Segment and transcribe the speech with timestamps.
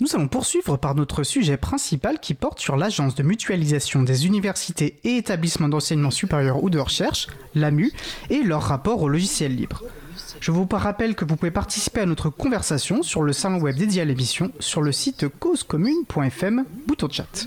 [0.00, 4.98] Nous allons poursuivre par notre sujet principal qui porte sur l'Agence de mutualisation des universités
[5.04, 7.92] et établissements d'enseignement supérieur ou de recherche, l'AMU,
[8.30, 9.82] et leur rapport au logiciel libre.
[10.40, 14.00] Je vous rappelle que vous pouvez participer à notre conversation sur le salon web dédié
[14.00, 17.46] à l'émission sur le site causecommune.fm, bouton chat.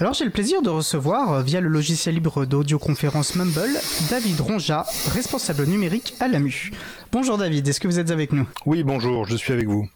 [0.00, 3.78] Alors j'ai le plaisir de recevoir, euh, via le logiciel libre d'audioconférence Mumble,
[4.08, 6.72] David Ronja, responsable numérique à l'AMU.
[7.12, 8.48] Bonjour David, est-ce que vous êtes avec nous?
[8.66, 9.88] Oui, bonjour, je suis avec vous.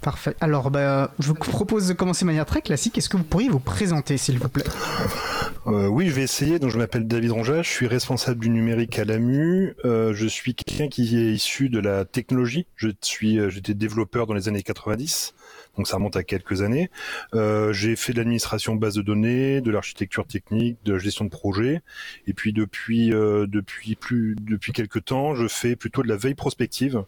[0.00, 0.34] Parfait.
[0.40, 2.96] Alors, bah, je vous propose de commencer de manière très classique.
[2.96, 4.64] Est-ce que vous pourriez vous présenter, s'il vous plaît?
[5.66, 6.58] Euh, Oui, je vais essayer.
[6.58, 9.74] Donc, je m'appelle David Ronja, je suis responsable du numérique à l'AMU.
[9.84, 12.66] Euh, je suis quelqu'un qui est issu de la technologie.
[12.76, 15.34] Je suis, euh, j'étais développeur dans les années 90,
[15.76, 16.90] donc ça remonte à quelques années.
[17.34, 21.30] Euh, j'ai fait de l'administration base de données, de l'architecture technique, de la gestion de
[21.30, 21.82] projet,
[22.26, 26.34] et puis depuis euh, depuis plus depuis quelques temps, je fais plutôt de la veille
[26.34, 27.04] prospective.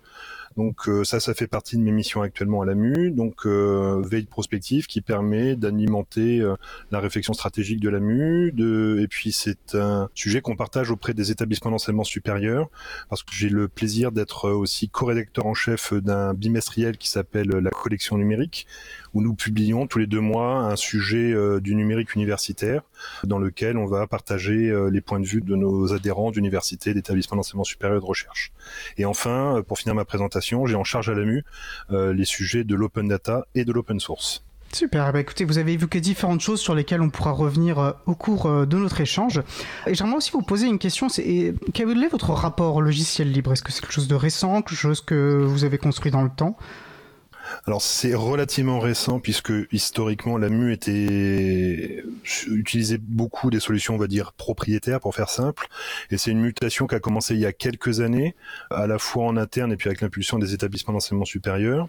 [0.57, 3.11] Donc euh, ça, ça fait partie de mes missions actuellement à l'AMU.
[3.11, 6.57] Donc euh, veille prospective qui permet d'alimenter euh,
[6.91, 8.53] la réflexion stratégique de l'AMU.
[8.53, 8.99] De...
[9.03, 12.69] Et puis c'est un sujet qu'on partage auprès des établissements d'enseignement supérieur
[13.09, 17.71] parce que j'ai le plaisir d'être aussi co-rédacteur en chef d'un bimestriel qui s'appelle la
[17.71, 18.67] collection numérique
[19.15, 22.83] où nous publions tous les deux mois un sujet du numérique universitaire
[23.25, 27.65] dans lequel on va partager les points de vue de nos adhérents d'universités, d'établissements d'enseignement
[27.65, 28.53] supérieur et de recherche.
[28.97, 31.45] Et enfin, pour finir ma présentation, j'ai en charge à l'AMU
[31.91, 34.45] euh, les sujets de l'open data et de l'open source.
[34.73, 38.15] Super, bah écoutez, vous avez évoqué différentes choses sur lesquelles on pourra revenir euh, au
[38.15, 39.43] cours euh, de notre échange.
[39.87, 43.53] Et j'aimerais aussi vous poser une question, c'est quel est votre rapport logiciel libre?
[43.53, 46.31] Est-ce que c'est quelque chose de récent, quelque chose que vous avez construit dans le
[46.31, 46.57] temps?
[47.67, 52.05] Alors c'est relativement récent puisque historiquement la MU était
[52.49, 55.69] utilisait beaucoup des solutions on va dire propriétaires pour faire simple
[56.11, 58.35] et c'est une mutation qui a commencé il y a quelques années
[58.71, 61.89] à la fois en interne et puis avec l'impulsion des établissements d'enseignement supérieur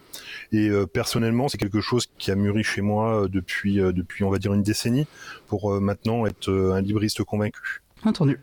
[0.51, 4.23] et euh, personnellement c'est quelque chose qui a mûri chez moi euh, depuis euh, depuis
[4.23, 5.07] on va dire une décennie
[5.47, 7.82] pour maintenant être un libriste convaincu.
[8.05, 8.39] Entendu.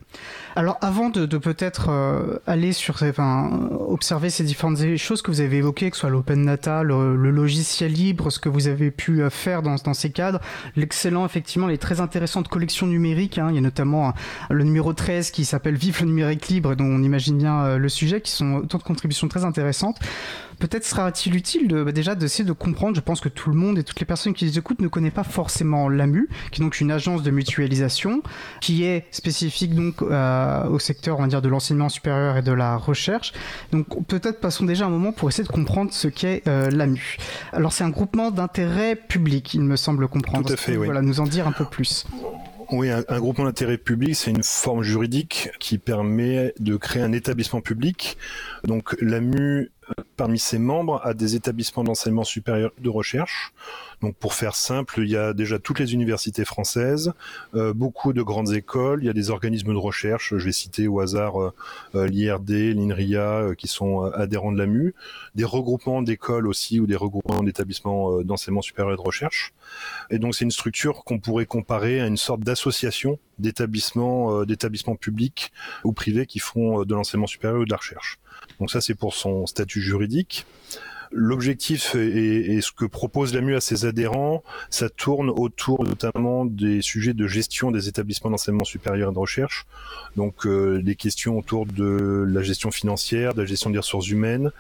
[0.57, 5.59] Alors avant de, peut-être euh, aller sur, enfin, observer ces différentes choses que vous avez
[5.59, 9.31] évoquées, que ce soit l'open data, le, logiciel libre, ce que vous avez pu euh,
[9.31, 10.41] faire dans, dans ces cadres,
[10.77, 13.39] l'excellent, effectivement, les très intéressantes collections numériques.
[13.39, 13.49] Hein.
[13.51, 14.13] il y a notamment euh,
[14.51, 18.21] le numéro 13 qui s'appelle Vive le numérique libre, dont on imagine bien le sujet,
[18.21, 19.99] qui sont autant de contributions très intéressantes
[20.61, 23.79] peut-être sera-t-il utile de, bah, déjà d'essayer de comprendre, je pense que tout le monde
[23.79, 26.81] et toutes les personnes qui les écoutent ne connaissent pas forcément l'AMU, qui est donc
[26.81, 28.23] une agence de mutualisation,
[28.61, 32.53] qui est spécifique donc euh, au secteur on va dire de l'enseignement supérieur et de
[32.53, 33.33] la recherche.
[33.73, 37.17] Donc peut-être passons déjà un moment pour essayer de comprendre ce qu'est euh, l'AMU.
[37.53, 40.47] Alors c'est un groupement d'intérêt public, il me semble comprendre.
[40.47, 40.87] Tout à fait, oui.
[40.87, 42.07] Voilà, nous en dire un peu plus.
[42.73, 47.13] Oui, un, un groupement d'intérêt public, c'est une forme juridique qui permet de créer un
[47.13, 48.17] établissement public.
[48.65, 49.71] Donc l'AMU
[50.17, 53.53] parmi ses membres à des établissements d'enseignement supérieur de recherche.
[54.03, 57.13] Donc pour faire simple, il y a déjà toutes les universités françaises,
[57.55, 60.89] euh, beaucoup de grandes écoles, il y a des organismes de recherche, je vais citer
[60.89, 61.53] au hasard euh,
[61.95, 64.95] euh l'IRD, l'INRIA, euh, qui sont adhérents de l'AMU,
[65.35, 69.53] des regroupements d'écoles aussi ou des regroupements d'établissements d'enseignement supérieur de recherche.
[70.11, 75.53] Et donc c'est une structure qu'on pourrait comparer à une sorte d'association d'établissements d'établissements publics
[75.85, 78.19] ou privés qui font de l'enseignement supérieur ou de la recherche.
[78.59, 80.47] Donc ça, c'est pour son statut juridique.
[81.13, 87.15] L'objectif et, ce que propose l'AMU à ses adhérents, ça tourne autour notamment des sujets
[87.15, 89.67] de gestion des établissements d'enseignement supérieur et de recherche.
[90.17, 94.53] Donc euh, des questions autour de la gestion financière, de la gestion des ressources humaines,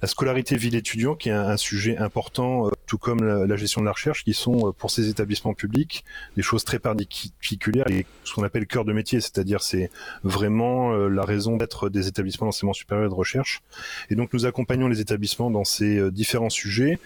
[0.00, 3.86] la scolarité ville étudiant, qui est un, sujet important, euh, tout comme la, gestion de
[3.86, 6.04] la recherche, qui sont euh, pour ces établissements publics
[6.36, 9.92] des choses très particulières et ce qu'on appelle cœur de métier, c'est-à-dire c'est
[10.24, 13.62] vraiment euh, la raison d'être des établissements d'enseignement supérieur et de recherche.
[14.10, 16.98] Et donc nous accompagnons les établissements dans ces différents sujets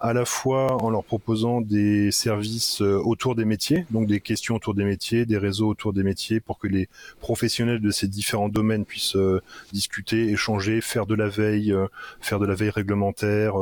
[0.00, 4.56] à la fois en leur proposant des services euh, autour des métiers, donc des questions
[4.56, 6.88] autour des métiers, des réseaux autour des métiers, pour que les
[7.20, 11.86] professionnels de ces différents domaines puissent euh, discuter, échanger, faire de la veille, euh,
[12.20, 13.54] faire de la veille réglementaire,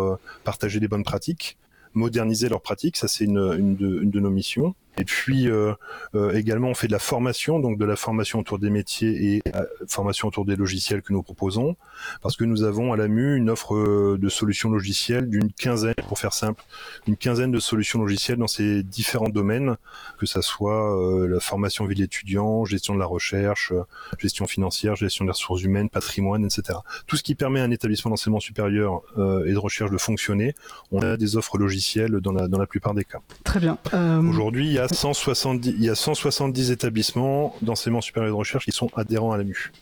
[0.44, 1.58] partager des bonnes pratiques,
[1.94, 4.74] moderniser leurs pratiques, ça c'est une, une, une de nos missions.
[4.98, 5.74] Et puis euh,
[6.14, 9.42] euh, également, on fait de la formation, donc de la formation autour des métiers et
[9.54, 11.76] euh, formation autour des logiciels que nous proposons,
[12.20, 16.32] parce que nous avons à l'AMU une offre de solutions logicielles d'une quinzaine, pour faire
[16.32, 16.64] simple,
[17.06, 19.76] une quinzaine de solutions logicielles dans ces différents domaines,
[20.18, 23.72] que ça soit la formation vie d'étudiants, gestion de la recherche,
[24.18, 26.78] gestion financière, gestion des ressources humaines, patrimoine, etc.
[27.06, 30.54] Tout ce qui permet à un établissement d'enseignement supérieur et de recherche de fonctionner,
[30.90, 33.20] on a des offres logicielles dans la, dans la plupart des cas.
[33.44, 33.78] Très bien.
[34.28, 38.72] Aujourd'hui, il y a 170, il y a 170 établissements d'enseignement supérieur de recherche qui
[38.72, 39.72] sont adhérents à l'AMU.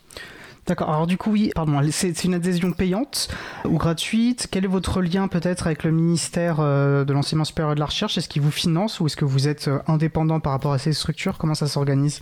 [0.67, 0.91] D'accord.
[0.91, 3.29] Alors du coup, oui, pardon, c'est une adhésion payante
[3.65, 4.49] ou gratuite?
[4.51, 8.19] Quel est votre lien peut-être avec le ministère euh, de l'enseignement supérieur de la recherche?
[8.19, 10.93] Est-ce qu'il vous finance ou est-ce que vous êtes euh, indépendant par rapport à ces
[10.93, 11.39] structures?
[11.39, 12.21] Comment ça s'organise?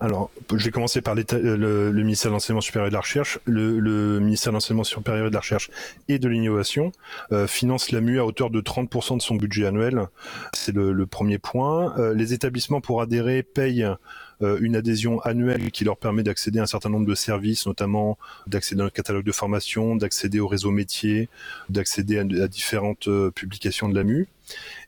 [0.00, 3.38] Alors, je vais commencer par le, ministère de l'enseignement supérieur et de la recherche.
[3.44, 5.70] Le, ministère de l'enseignement supérieur et de la recherche
[6.08, 6.92] et de l'innovation
[7.32, 10.06] euh, finance l'AMU à hauteur de 30% de son budget annuel.
[10.52, 11.94] C'est le, premier point.
[12.14, 13.94] les établissements pour adhérer payent euh,
[14.40, 18.82] une adhésion annuelle qui leur permet d'accéder à un certain nombre de services, notamment d'accéder
[18.82, 21.28] au catalogue de formation, d'accéder au réseau métier,
[21.68, 24.28] d'accéder à, différentes euh, publications de l'AMU.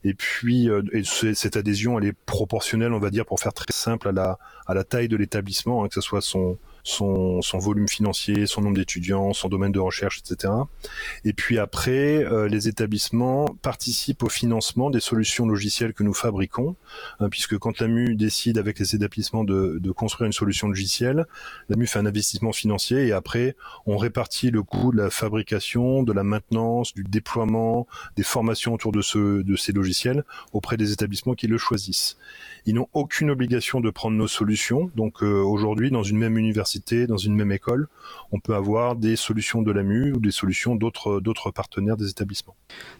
[0.03, 4.07] Et puis, euh, cette adhésion, elle est proportionnelle, on va dire, pour faire très simple
[4.07, 7.87] à la, à la taille de l'établissement, hein, que ce soit son, son, son volume
[7.87, 10.53] financier, son nombre d'étudiants, son domaine de recherche, etc.
[11.25, 16.75] Et puis après, euh, les établissements participent au financement des solutions logicielles que nous fabriquons,
[17.19, 21.25] hein, puisque quand l'AMU décide avec les établissements de, de, construire une solution logicielle,
[21.69, 23.55] l'AMU fait un investissement financier et après,
[23.85, 28.91] on répartit le coût de la fabrication, de la maintenance, du déploiement, des formations autour
[28.91, 30.23] de, ce, de ces logiciels
[30.53, 32.17] auprès des établissements qui le choisissent.
[32.65, 36.70] Ils n'ont aucune obligation de prendre nos solutions, donc euh, aujourd'hui, dans une même université,
[37.07, 37.87] dans une même école,
[38.31, 42.55] on peut avoir des solutions de l'AMU ou des solutions d'autres partenaires des établissements.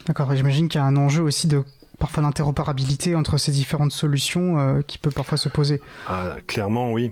[0.05, 1.63] D'accord, j'imagine qu'il y a un enjeu aussi de
[1.99, 5.81] parfois d'interopérabilité entre ces différentes solutions euh, qui peut parfois se poser.
[6.07, 7.11] Ah, clairement, oui.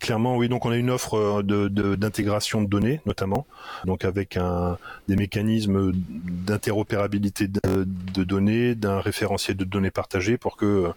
[0.00, 0.48] Clairement, oui.
[0.48, 3.46] Donc, on a une offre euh, d'intégration de, données, notamment,
[3.84, 4.76] donc avec un,
[5.08, 10.88] des mécanismes d'interopérabilité de, données, d'un référentiel de données partagées pour que euh,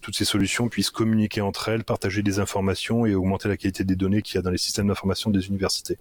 [0.00, 3.96] toutes ces solutions puissent communiquer entre elles, partager des informations et augmenter la qualité des
[3.96, 5.98] données qu'il y a dans les systèmes d'information des universités.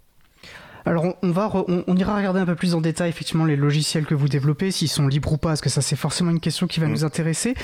[0.88, 4.14] Alors on, va on, ira regarder un peu plus en détail effectivement les logiciels que
[4.14, 6.80] vous développez, s'ils sont libres ou pas, parce que ça c'est forcément une question qui
[6.80, 6.92] va mm.
[6.92, 7.56] nous intéresser.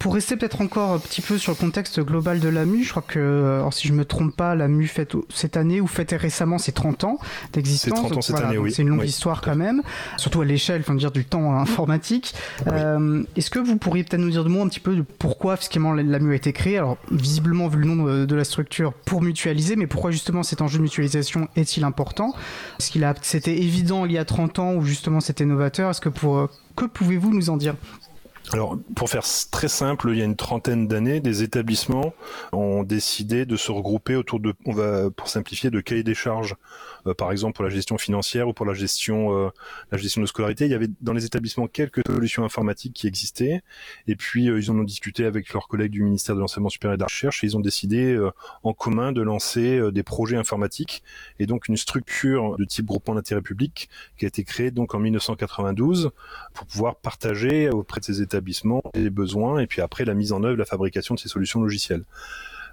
[0.00, 3.04] Pour rester peut-être encore un petit peu sur le contexte global de l'AMU, je crois
[3.06, 6.56] que, euh, alors si je me trompe pas, l'AMU fête cette année ou fêtait récemment
[6.56, 7.18] ses 30 ans
[7.52, 7.98] d'existence.
[7.98, 8.72] C'est 30 ans cette année, oui.
[8.72, 9.82] C'est une longue histoire quand même,
[10.16, 12.34] surtout à l'échelle, faut dire, du temps informatique.
[12.66, 15.58] Euh, Est-ce que vous pourriez peut-être nous dire de moi un petit peu de pourquoi
[15.58, 19.76] fiscalement l'AMU a été créé Alors visiblement vu le nom de la structure pour mutualiser,
[19.76, 22.32] mais pourquoi justement cet enjeu de mutualisation est-il important?
[22.78, 25.90] Est-ce qu'il a, c'était évident il y a 30 ans ou justement c'était novateur?
[25.90, 27.74] Est-ce que pour que pouvez-vous nous en dire?
[28.52, 32.12] Alors, pour faire très simple, il y a une trentaine d'années, des établissements
[32.52, 36.56] ont décidé de se regrouper autour de, on va pour simplifier, de cahiers des charges
[37.06, 39.50] euh, par exemple pour la gestion financière ou pour la gestion, euh,
[39.92, 40.64] la gestion de scolarité.
[40.64, 43.62] Il y avait dans les établissements quelques solutions informatiques qui existaient,
[44.08, 46.94] et puis euh, ils en ont discuté avec leurs collègues du ministère de l'enseignement supérieur
[46.94, 48.18] et de la recherche, et ils ont décidé
[48.62, 51.02] en commun de lancer des projets informatiques,
[51.38, 53.88] et donc une structure de type groupement d'intérêt public
[54.18, 56.10] qui a été créée donc en 1992
[56.54, 58.39] pour pouvoir partager auprès de ces établissements
[58.94, 62.04] les besoins, et puis après la mise en œuvre, la fabrication de ces solutions logicielles.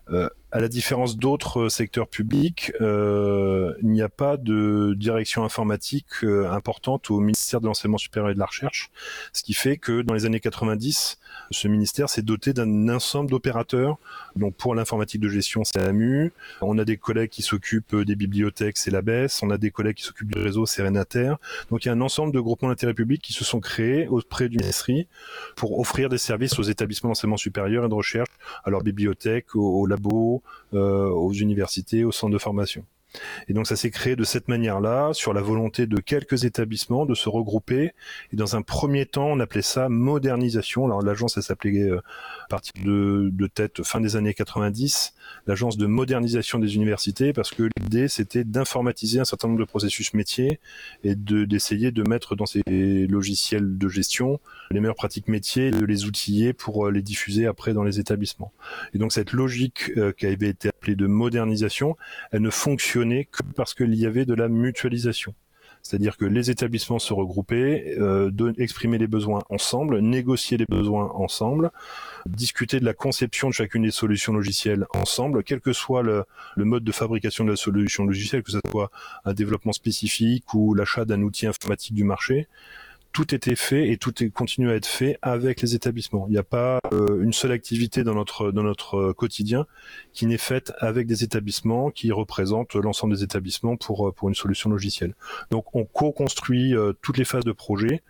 [0.10, 6.06] Euh, à la différence d'autres secteurs publics, euh, il n'y a pas de direction informatique
[6.24, 8.90] euh, importante au ministère de l'enseignement supérieur et de la recherche,
[9.34, 11.18] ce qui fait que dans les années 90,
[11.52, 13.98] ce ministère s'est doté d'un ensemble d'opérateurs.
[14.36, 16.32] Donc pour l'informatique de gestion, c'est l'AMU.
[16.62, 19.28] On a des collègues qui s'occupent des bibliothèques, c'est l'ABES.
[19.42, 21.36] On a des collègues qui s'occupent du réseau, c'est Renater.
[21.70, 24.48] Donc il y a un ensemble de groupements d'intérêt public qui se sont créés auprès
[24.50, 24.78] du ministère
[25.56, 28.30] pour offrir des services aux établissements d'enseignement supérieur et de recherche,
[28.64, 30.37] à leurs bibliothèques, aux, labos, euh,
[30.74, 32.84] aux universités, aux centres de formation.
[33.48, 37.16] Et donc ça s'est créé de cette manière-là, sur la volonté de quelques établissements de
[37.16, 37.94] se regrouper.
[38.34, 40.86] Et dans un premier temps, on appelait ça modernisation.
[40.86, 42.02] Alors l'agence, elle s'appelait euh,
[42.46, 45.14] à partir de, de, tête fin des années 90,
[45.48, 50.14] l'agence de modernisation des universités, parce que l'idée c'était d'informatiser un certain nombre de processus
[50.14, 50.60] métiers
[51.04, 52.62] et d'essayer de, mettre dans ces
[53.10, 54.40] logiciels de gestion
[54.72, 58.52] les meilleures pratiques métiers, de les outiller pour euh, les diffuser après dans les établissements.
[58.94, 61.98] Et donc cette logique euh, qui avait été appelée de modernisation,
[62.32, 62.50] elle ne
[63.04, 65.34] que parce qu'il y avait de la mutualisation.
[65.82, 71.72] C'est-à-dire que les établissements se regroupaient, euh, exprimer les besoins ensemble, négocier les besoins ensemble,
[72.26, 76.26] discuter de la conception de chacune des solutions logicielles ensemble, quel que soit le,
[76.56, 78.92] le mode de fabrication de la solution logicielle, que ce soit
[79.24, 82.48] un développement spécifique ou l'achat d'un outil informatique du marché
[83.18, 86.28] tout était fait et tout est, continue à être fait avec les établissements.
[86.28, 89.66] Il n'y a pas euh, une seule activité dans notre dans notre euh, quotidien
[90.14, 94.36] qui n'est faite avec des établissements qui représentent l'ensemble des établissements pour euh, pour une
[94.36, 95.16] solution logicielle.
[95.50, 98.04] Donc on co-construit toutes les phases de projet,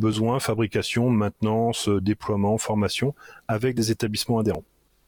[0.00, 3.16] besoin, fabrication, maintenance, déploiement, formation
[3.48, 4.64] avec des établissements adhérents.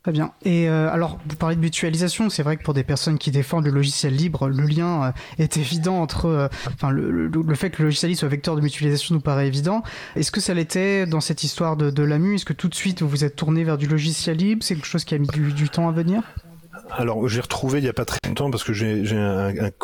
[0.09, 0.33] Très bien.
[0.43, 2.31] Et euh, alors, vous parlez de mutualisation.
[2.31, 5.59] C'est vrai que pour des personnes qui défendent le logiciel libre, le lien euh, est
[5.59, 6.25] évident entre.
[6.25, 9.47] Euh, enfin, le, le, fait que le logiciel libre soit vecteur de mutualisation nous paraît
[9.47, 9.83] évident.
[10.17, 12.37] Est-ce que ça l'était dans cette histoire de, de l'AMU?
[12.37, 14.65] Est-ce que tout de suite vous vous êtes tourné vers du logiciel libre?
[14.65, 16.23] C'est quelque chose qui a mis du, du temps à venir?
[16.91, 19.03] Alors j'ai retrouvé il y a pas très longtemps parce que j'ai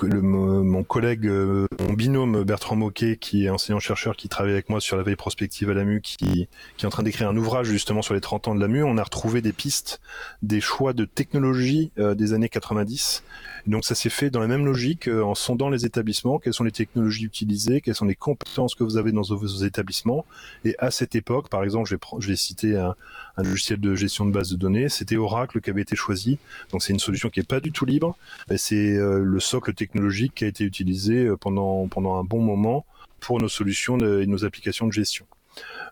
[0.03, 4.81] mon collègue, euh, mon binôme Bertrand Moquet, qui est enseignant chercheur, qui travaille avec moi
[4.81, 8.03] sur la veille prospective à l'AMU, qui, qui est en train d'écrire un ouvrage justement
[8.03, 8.83] sur les 30 ans de l'AMU.
[8.85, 10.01] On a retrouvé des pistes,
[10.43, 13.23] des choix de technologie euh, des années 90.
[13.67, 16.65] donc ça s'est fait dans la même logique euh, en sondant les établissements, quelles sont
[16.65, 20.25] les technologies utilisées, quelles sont les compétences que vous avez dans vos, établissements?
[20.65, 22.95] Et à cette époque, par exemple, je vais, je vais citer un,
[23.37, 26.38] un logiciel de gestion de base de données, c'était Oracle qui avait été choisi.
[26.71, 28.17] Donc c'est une solution qui est pas du tout libre.
[28.57, 32.87] C'est euh, le socle technologique qui a été utilisé euh, pendant pendant un bon moment
[33.21, 35.26] pour nos solutions et nos applications de gestion.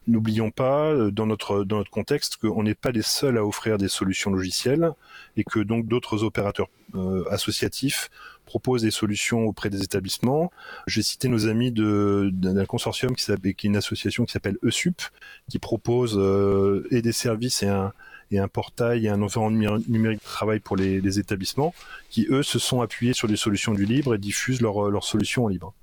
[0.07, 3.79] N'oublions pas, euh, dans notre, dans notre contexte, qu'on n'est pas les seuls à offrir
[3.79, 4.91] des solutions logicielles
[5.37, 6.69] et que donc d'autres opérateurs
[7.31, 8.11] associatifs
[8.47, 10.51] proposent des solutions auprès des établissements.
[10.87, 15.01] J'ai cité nos amis d'un consortium qui, est une association qui s'appelle ESUP,
[15.51, 16.21] qui propose
[16.91, 21.75] et des services et un, portail et un environnement numérique de travail pour les, établissements
[22.11, 25.49] qui, eux, se sont appuyés sur des solutions du libre et diffusent leurs solutions en
[25.49, 25.75] libre.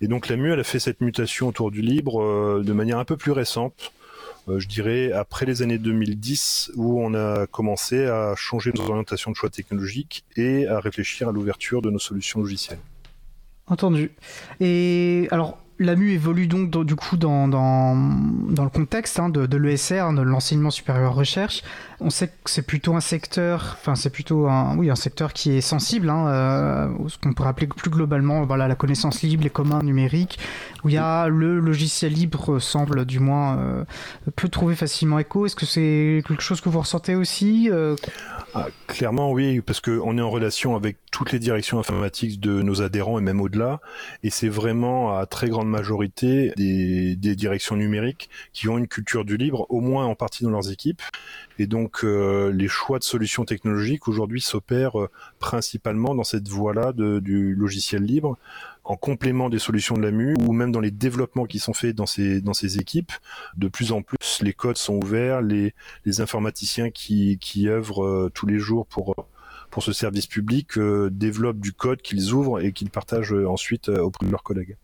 [0.00, 2.98] Et donc la MU, elle a fait cette mutation autour du libre euh, de manière
[2.98, 4.05] un peu plus récente, euh,
[4.48, 9.36] je dirais après les années 2010, où on a commencé à changer nos orientations de
[9.36, 12.78] choix technologiques et à réfléchir à l'ouverture de nos solutions logicielles.
[13.66, 14.12] Entendu.
[14.60, 20.12] Et alors, L'AMU évolue donc du coup dans, dans, le contexte hein, de, de l'ESR,
[20.14, 21.62] de l'enseignement supérieur recherche.
[22.00, 25.52] On sait que c'est plutôt un secteur, enfin c'est plutôt un, oui, un secteur qui
[25.52, 29.50] est sensible, hein, euh, ce qu'on pourrait appeler plus globalement voilà, la connaissance libre, les
[29.50, 30.38] communs numériques,
[30.84, 33.84] où il y a le logiciel libre semble du moins euh,
[34.34, 35.44] peut trouver facilement écho.
[35.44, 37.96] Est-ce que c'est quelque chose que vous ressentez aussi euh?
[38.54, 42.82] Ah, Clairement oui, parce qu'on est en relation avec toutes les directions informatiques de nos
[42.82, 43.80] adhérents et même au-delà,
[44.22, 49.36] et c'est vraiment à très grande majorité des, directions numériques qui ont une culture du
[49.36, 51.02] libre, au moins en partie dans leurs équipes.
[51.58, 56.92] Et donc euh, les choix de solutions technologiques aujourd'hui s'opèrent euh, principalement dans cette voie-là
[56.92, 58.38] du logiciel libre,
[58.84, 61.94] en complément des solutions de la MU ou même dans les développements qui sont faits
[61.94, 63.12] dans ces dans ces équipes.
[63.56, 68.30] De plus en plus, les codes sont ouverts, les, les informaticiens qui, qui œuvrent euh,
[68.32, 69.14] tous les jours pour
[69.70, 70.78] pour ce service public
[71.10, 74.76] développent du code qu'ils ouvrent et qu'ils partagent ensuite auprès de leurs collègues.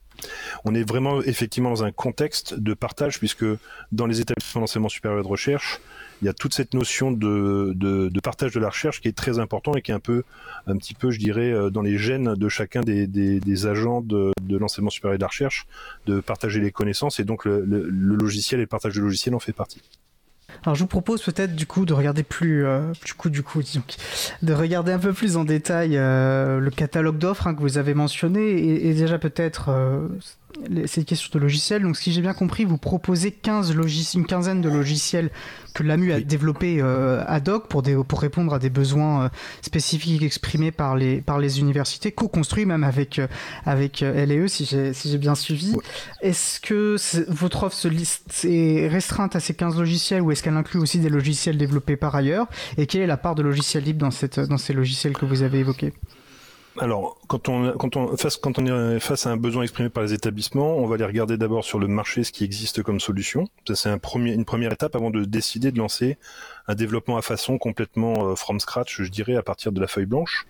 [0.64, 3.44] On est vraiment effectivement dans un contexte de partage puisque
[3.92, 5.80] dans les établissements d'enseignement supérieur de recherche,
[6.20, 9.74] il y a toute cette notion de, partage de la recherche qui est très important
[9.74, 10.22] et qui est un peu,
[10.66, 14.90] un petit peu, je dirais, euh, dans les gènes de chacun des, agents de, l'enseignement
[14.90, 15.66] supérieur de la recherche,
[16.06, 19.52] de partager les connaissances et donc le logiciel et le partage de logiciel en fait
[19.52, 19.82] partie.
[20.64, 23.62] Alors je vous propose peut-être du coup de regarder plus, euh, du coup du coup
[23.62, 23.82] disons,
[24.42, 27.94] de regarder un peu plus en détail euh, le catalogue d'offres hein, que vous avez
[27.94, 29.70] mentionné et, et déjà peut-être
[30.70, 31.82] euh, c'est une question de logiciels.
[31.82, 33.74] Donc, si j'ai bien compris, vous proposez 15
[34.14, 35.30] une quinzaine de logiciels
[35.72, 39.28] que l'AMU a développés euh, ad hoc pour, pour répondre à des besoins euh,
[39.62, 43.26] spécifiques exprimés par les, par les universités, co-construits même avec, euh,
[43.64, 45.74] avec LE, si j'ai si bien suivi.
[46.20, 46.96] Est-ce que
[47.30, 50.98] votre offre se liste, est restreinte à ces 15 logiciels ou est-ce qu'elle inclut aussi
[50.98, 52.46] des logiciels développés par ailleurs?
[52.76, 55.42] Et quelle est la part de logiciels libres dans, cette, dans ces logiciels que vous
[55.42, 55.92] avez évoqués?
[56.80, 60.98] Alors, quand on, face, est face à un besoin exprimé par les établissements, on va
[60.98, 63.46] les regarder d'abord sur le marché, ce qui existe comme solution.
[63.66, 66.18] Ça, c'est une première étape avant de décider de lancer
[66.68, 70.06] un développement à façon complètement euh, from scratch, je dirais, à partir de la feuille
[70.06, 70.46] blanche.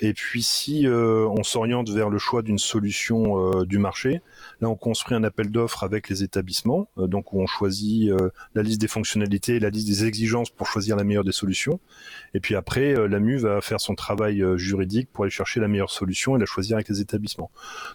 [0.00, 4.20] Et puis, si euh, on s'oriente vers le choix d'une solution euh, du marché,
[4.60, 8.10] là, on construit un appel d'offres avec les établissements, donc où on choisit
[8.54, 11.80] la liste des fonctionnalités, la liste des exigences pour choisir la meilleure des solutions.
[12.34, 16.15] Et puis après, l'AMU va faire son travail juridique pour aller chercher la meilleure solution
[16.36, 17.50] et la choisir avec les établissements.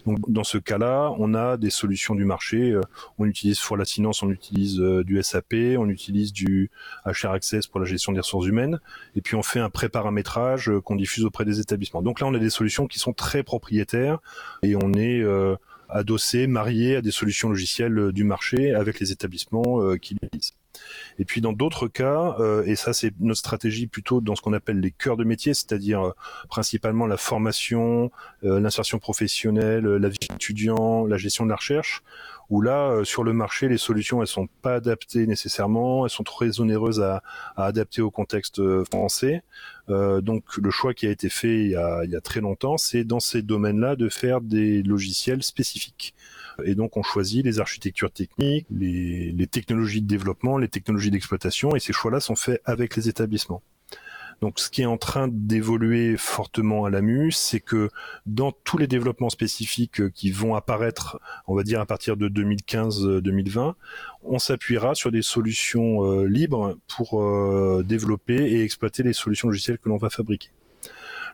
[0.06, 2.78] Dans ce cas-là, on a des solutions du marché.
[3.18, 6.70] On utilise pour la finance, on utilise du SAP, on utilise du
[7.04, 8.80] HR Access pour la gestion des ressources humaines,
[9.16, 12.02] et puis on fait un pré-paramétrage euh, qu'on diffuse auprès des établissements.
[12.02, 14.18] Donc là, on a des solutions qui sont très propriétaires
[14.62, 15.56] et on est euh,
[15.88, 20.52] adossé, marié à des solutions logicielles euh, du marché avec les établissements qui l'utilisent.
[21.18, 24.80] Et puis dans d'autres cas, et ça c'est notre stratégie plutôt dans ce qu'on appelle
[24.80, 26.12] les cœurs de métier, c'est-à-dire
[26.48, 28.10] principalement la formation,
[28.42, 32.02] l'insertion professionnelle, la vie étudiant, la gestion de la recherche,
[32.52, 36.22] où là, euh, sur le marché, les solutions, elles sont pas adaptées nécessairement, elles sont
[36.22, 37.22] très onéreuses à,
[37.56, 39.42] adapter au contexte euh, français.
[39.88, 43.20] Euh, donc le choix qui a été fait il y a, très longtemps, c'est dans
[43.20, 46.14] ces domaines-là de faire des logiciels spécifiques.
[46.64, 51.80] Et donc on choisit les architectures techniques, les technologies de développement, les technologies d'exploitation, et
[51.80, 53.62] ces choix-là sont faits avec les établissements.
[54.42, 57.90] Donc ce qui est en train d'évoluer fortement à l'AMU, c'est que
[58.26, 62.28] dans tous les développements spécifiques euh, qui vont apparaître, on va dire à partir de
[62.28, 63.74] 2015-2020,
[64.24, 69.78] on s'appuiera sur des solutions euh, libres pour euh, développer et exploiter les solutions logicielles
[69.78, 70.50] que l'on va fabriquer.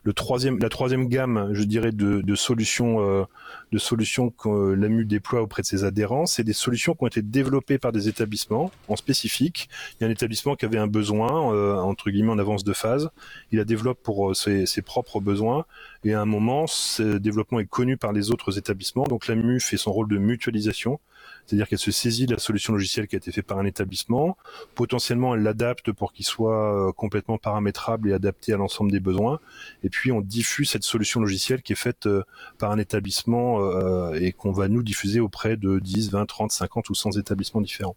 [0.05, 3.25] Le troisième, la troisième gamme, je dirais, de, solutions, euh,
[3.73, 7.23] de solutions que l'AMU déploie auprès de ses adhérents, c'est des solutions qui ont été
[7.23, 9.69] développées par des établissements en spécifique.
[9.95, 12.73] Il y a un établissement qui avait un besoin, euh, entre guillemets, en avance de
[12.73, 13.11] phase.
[13.53, 15.67] Il la développe pour euh, ses, ses, propres besoins.
[16.05, 19.05] Et à un moment, ce développement est connu par les autres établissements.
[19.05, 21.01] Donc l'AMU fait son rôle de mutualisation
[21.49, 24.37] c'est-à-dire qu'elle se saisit de la solution logicielle qui a été faite par un établissement.
[24.75, 29.41] Potentiellement, elle l'adapte pour qu'il soit euh, complètement paramétrable et adapté à l'ensemble des besoins.
[29.83, 32.23] Et puis, on diffuse cette solution logicielle qui est faite euh,
[32.59, 36.91] par un établissement euh, et qu'on va nous diffuser auprès de 10, 20, 30, 50
[36.91, 37.97] ou 100 établissements différents.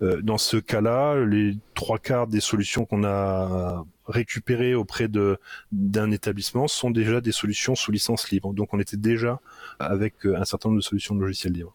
[0.00, 6.92] Dans ce cas-là, les trois quarts des solutions qu'on a récupérées auprès d'un établissement sont
[6.92, 8.54] déjà des solutions sous licence libre.
[8.54, 9.40] Donc on était déjà
[9.80, 11.74] avec un certain nombre de solutions de logiciels libres.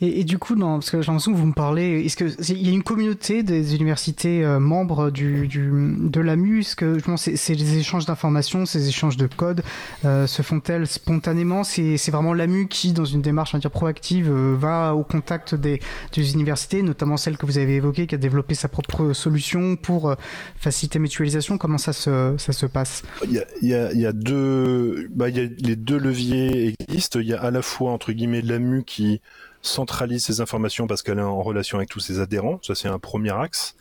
[0.00, 2.68] Et, du coup, non, parce que j'ai l'impression que vous me parlez, est-ce qu'il y
[2.68, 6.60] a une communauté des universités euh, membres du, du, de l'AMU?
[6.60, 9.62] Est-ce que c'est les échanges d'informations, ces échanges de code
[10.04, 11.64] euh, se font-elles spontanément?
[11.64, 15.80] C'est vraiment l'AMU qui, dans une démarche on dire, proactive, euh, va au contact des,
[16.12, 20.14] des, universités, notamment celle que vous avez évoquée, qui a développé sa propre solution pour
[20.58, 21.56] faciliter mutualisation.
[21.56, 23.02] Comment ça se, ça se passe?
[23.24, 25.98] Il y, il, y a, il y a deux, bah, il y a les deux
[25.98, 27.18] leviers existent.
[27.20, 29.20] Il y a à la fois entre guillemets l'AMU qui
[29.66, 32.58] centralise ces informations parce qu'elle est en relation avec tous ses adhérents.
[32.62, 33.76] Ça, c'est un premier axe.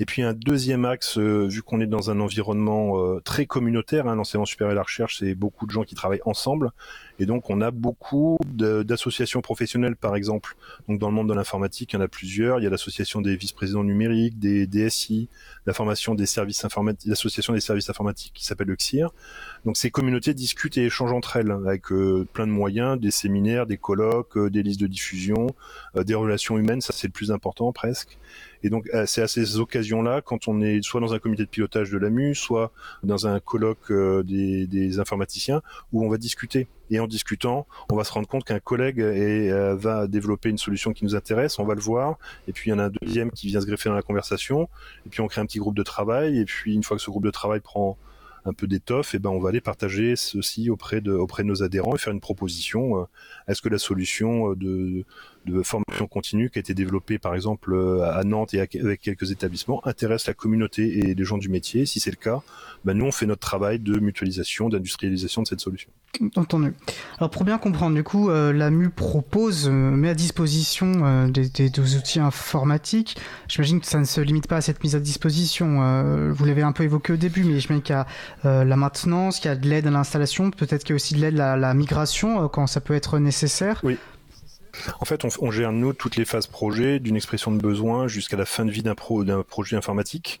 [0.00, 4.06] Et puis un deuxième axe, euh, vu qu'on est dans un environnement euh, très communautaire,
[4.06, 6.70] hein, l'enseignement supérieur et la recherche, c'est beaucoup de gens qui travaillent ensemble.
[7.18, 10.56] Et donc on a beaucoup d'associations professionnelles, par exemple.
[10.88, 12.60] Donc dans le monde de l'informatique, il y en a plusieurs.
[12.60, 15.28] Il y a l'association des vice-présidents numériques, des DSI,
[15.66, 19.12] la formation des services informatiques, l'association des services informatiques qui s'appelle le CIR.
[19.64, 23.66] Donc ces communautés discutent et échangent entre elles avec euh, plein de moyens, des séminaires,
[23.66, 25.48] des colloques, des listes de diffusion,
[25.96, 26.80] des relations humaines.
[26.80, 28.18] Ça c'est le plus important presque.
[28.62, 31.48] Et donc, euh, c'est à ces occasions-là, quand on est soit dans un comité de
[31.48, 32.72] pilotage de l'AMU, soit
[33.02, 36.66] dans un colloque euh, des, informaticiens, où on va discuter.
[36.90, 40.58] Et en discutant, on va se rendre compte qu'un collègue est, euh, va développer une
[40.58, 42.92] solution qui nous intéresse, on va le voir, et puis il y en a un
[43.02, 44.68] deuxième qui vient se greffer dans la conversation,
[45.06, 47.10] et puis on crée un petit groupe de travail, et puis une fois que ce
[47.10, 47.98] groupe de travail prend
[48.44, 51.62] un peu d'étoffe, et ben on va aller partager ceci auprès de auprès de nos
[51.62, 53.06] adhérents et faire une proposition.
[53.46, 55.04] Est-ce que la solution de
[55.48, 59.30] de formation continue qui a été développée par exemple euh, à Nantes et avec quelques
[59.30, 61.86] établissements intéresse la communauté et les gens du métier.
[61.86, 62.42] Si c'est le cas,
[62.84, 65.90] ben nous on fait notre travail de mutualisation, d'industrialisation de cette solution.
[66.36, 66.72] Entendu.
[67.18, 71.96] Alors pour bien comprendre, du coup, euh, l'AMU propose, euh, met à disposition des, des,
[71.96, 73.16] outils informatiques.
[73.48, 76.32] J'imagine que ça ne se limite pas à cette mise à disposition.
[76.32, 79.48] vous l'avez un peu évoqué au début, mais j'imagine qu'il y a la maintenance, qu'il
[79.48, 81.74] y a de l'aide à l'installation, peut-être qu'il y a aussi de l'aide à la
[81.74, 83.80] migration quand ça peut être nécessaire.
[83.84, 83.98] Oui.
[85.00, 88.44] En fait, on, gère nous toutes les phases projet, d'une expression de besoin jusqu'à la
[88.44, 90.40] fin de vie d'un projet informatique.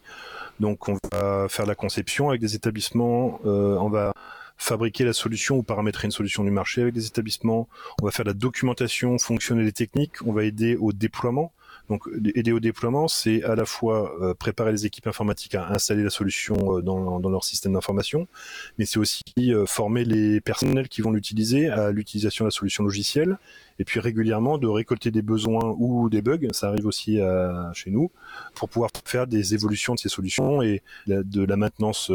[0.60, 4.12] Donc, on va faire la conception avec des établissements, euh, on va
[4.56, 7.68] fabriquer la solution ou paramétrer une solution du marché avec des établissements,
[8.02, 11.52] on va faire la documentation fonctionnelle et technique, on va aider au déploiement.
[11.88, 16.02] Donc aider au déploiement, c'est à la fois euh, préparer les équipes informatiques à installer
[16.02, 18.28] la solution euh, dans, dans, leur système d'information,
[18.78, 22.84] mais c'est aussi euh, former les personnels qui vont l'utiliser à l'utilisation de la solution
[22.84, 23.38] logicielle,
[23.78, 27.90] et puis régulièrement de récolter des besoins ou des bugs, ça arrive aussi à, chez
[27.90, 28.10] nous,
[28.54, 32.10] pour pouvoir faire des évolutions de ces solutions et de la maintenance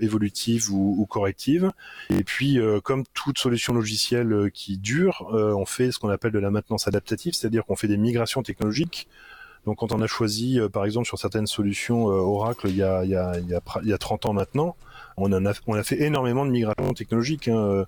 [0.00, 1.70] évolutive ou, ou, corrective.
[2.10, 6.08] Et puis, euh, comme toute solution logicielle euh, qui dure, euh, on fait ce qu'on
[6.08, 9.08] appelle de la maintenance adaptative, c'est-à-dire qu'on fait des migrations technologiques.
[9.64, 13.10] Donc, quand on a choisi, par exemple, sur certaines solutions Oracle il y, a, il,
[13.10, 14.76] y a, il, y a, il y a 30 ans maintenant,
[15.16, 17.48] on, en a, on a fait énormément de migrations technologiques.
[17.48, 17.84] Hein.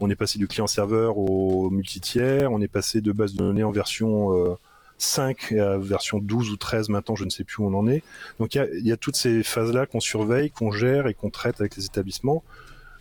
[0.00, 3.72] On est passé du client-serveur au multi-tiers, on est passé de base de données en
[3.72, 4.56] version
[4.98, 8.02] 5 à version 12 ou 13 maintenant, je ne sais plus où on en est.
[8.38, 11.76] Donc il y a, toutes ces phases-là qu'on surveille, qu'on gère et qu'on traite avec
[11.76, 12.42] les établissements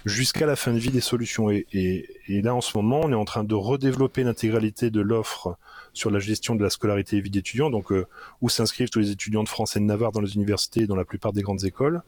[0.05, 1.49] jusqu'à la fin de vie des solutions.
[1.49, 5.57] Et, là, en ce moment, on est en train de redévelopper l'intégralité de l'offre
[5.93, 8.05] sur la gestion de la scolarité et vie d'étudiants, donc euh,
[8.41, 10.95] où s'inscrivent tous les étudiants de France et de Navarre dans les universités et dans
[10.95, 12.03] la plupart des grandes écoles.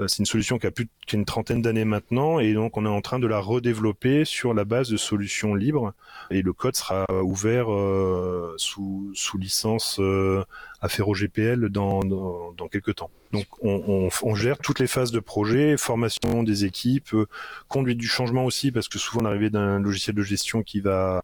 [0.00, 2.88] Euh, c'est une solution qui a plus qu'une trentaine d'années maintenant et donc on est
[2.88, 5.92] en train de la redévelopper sur la base de solutions libres
[6.30, 10.44] et le code sera ouvert euh, sous, licence euh,
[10.80, 13.10] Affero GPL dans, dans, quelques temps.
[13.32, 17.26] Donc on, on, on, gère toutes les phases de projet, formation des équipes, euh,
[17.68, 21.22] conduite du changement aussi parce que souvent l'arrivée d'un logiciel de gestion qui va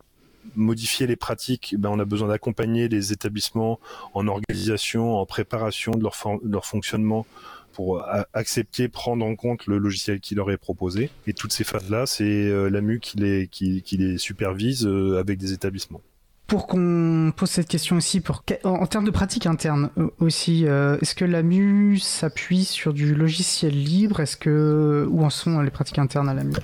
[0.57, 3.81] modifier les pratiques, ben on a besoin d'accompagner les établissements
[4.13, 7.27] en organisation, en préparation de leur, de leur fonctionnement
[7.75, 11.11] pour euh, accepter, prendre en compte le logiciel qui leur est proposé.
[11.27, 15.39] Et toutes ces phases-là, c'est euh, l'AMU qui les, qui, qui les supervise euh, avec
[15.39, 16.01] des établissements.
[16.47, 21.15] pour qu'on pose cette question aussi, pour, en, termes de pratique interne aussi, euh, est-ce
[21.15, 24.21] que l'AMU s'appuie sur du logiciel libre?
[24.21, 26.55] Est-ce que où en sont les pratiques internes à l'AMU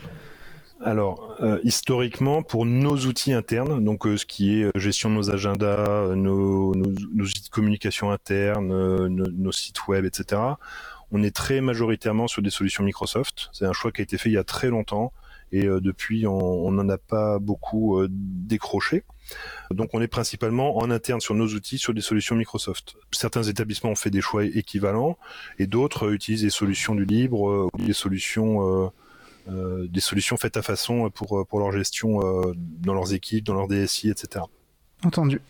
[0.83, 6.15] alors, euh, historiquement, pour nos outils internes, donc ce qui est gestion de nos agendas,
[6.15, 10.41] nos, outils de communication interne, nos, sites web, etc.,
[11.13, 13.51] on est très majoritairement sur des solutions Microsoft.
[13.53, 15.13] C'est un choix qui a été fait il y a très longtemps
[15.53, 19.03] et depuis, on n'en a pas beaucoup décroché.
[19.71, 22.97] Donc on est principalement en interne sur nos outils sur des solutions Microsoft.
[23.13, 25.19] Certains établissements ont fait des choix équivalents
[25.59, 28.89] et d'autres utilisent des solutions du libre euh, ou des solutions euh,
[29.49, 32.21] euh, des solutions faites à façon pour pour leur gestion
[32.57, 34.45] dans leurs équipes, dans leur DSI, etc.
[35.03, 35.41] Entendu.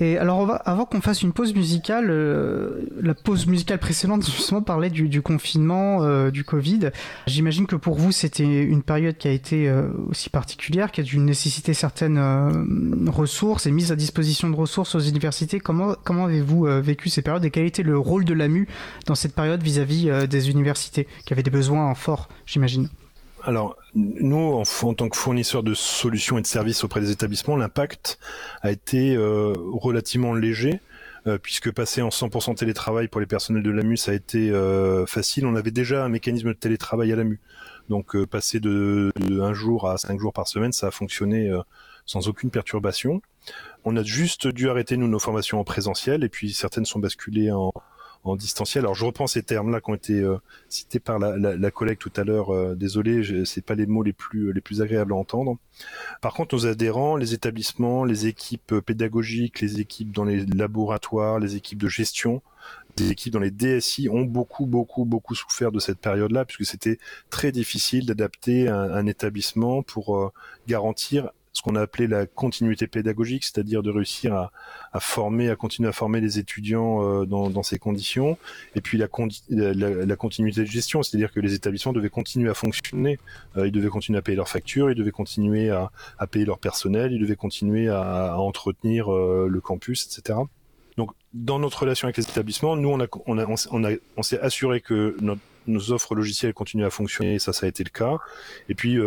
[0.00, 4.26] Et alors, on va, avant qu'on fasse une pause musicale, euh, la pause musicale précédente
[4.26, 6.90] justement parlait du, du confinement, euh, du Covid.
[7.28, 11.04] J'imagine que pour vous, c'était une période qui a été euh, aussi particulière, qui a
[11.04, 12.18] dû nécessiter certaines
[13.08, 15.60] ressources et mise à disposition de ressources aux universités.
[15.60, 18.66] Comment, comment avez-vous vécu ces périodes et quel était le rôle de l'AMU
[19.06, 22.88] dans cette période vis-à-vis -vis, des universités qui avaient des besoins forts, j'imagine?
[23.46, 24.36] Alors, nous,
[24.82, 28.18] en, tant que fournisseurs de solutions et de services auprès des établissements, l'impact
[28.62, 30.80] a été euh, relativement léger,
[31.28, 35.06] euh, puisque passer en 100% télétravail pour les personnels de l'AMU, ça a été euh,
[35.06, 35.46] facile.
[35.46, 37.38] On avait déjà un mécanisme de télétravail à l'AMU.
[37.88, 41.48] Donc, passer de, de, un jour à cinq jours par semaine, ça a fonctionné
[42.04, 43.22] sans aucune perturbation.
[43.84, 47.52] On a juste dû arrêter, nous, nos formations en présentiel, et puis certaines sont basculées
[47.52, 47.72] en,
[48.28, 48.84] en distanciel.
[48.84, 50.36] Alors je reprends ces termes-là qui ont été euh,
[50.68, 52.54] cités par la, collègue tout à l'heure.
[52.54, 55.58] Euh, désolé, c'est pas les mots les plus les plus agréables à entendre.
[56.20, 61.56] Par contre, nos adhérents, les établissements, les équipes pédagogiques, les équipes dans les laboratoires, les
[61.56, 62.42] équipes de gestion,
[62.98, 66.98] les équipes dans les DSI ont beaucoup, beaucoup, beaucoup souffert de cette période-là, puisque c'était
[67.30, 70.32] très difficile d'adapter un, un, établissement pour euh,
[70.66, 74.50] garantir ce qu'on a appelé la continuité pédagogique, c'est-à-dire de réussir
[74.92, 78.36] à, former, à continuer à former les étudiants euh, dans, ces conditions,
[78.74, 83.18] et puis la, continuité de gestion, c'est-à-dire que les établissements devaient continuer à fonctionner,
[83.56, 85.90] euh, ils devaient continuer à payer leurs factures, ils devaient continuer à,
[86.30, 90.38] payer leur personnel, ils devaient continuer à, entretenir euh, le campus, etc.
[90.98, 95.16] Donc, dans notre relation avec les établissements, nous, on, s'est assuré que
[95.66, 98.18] nos offres logicielles continuent à fonctionner, et ça, ça a été le cas.
[98.68, 98.98] Et puis,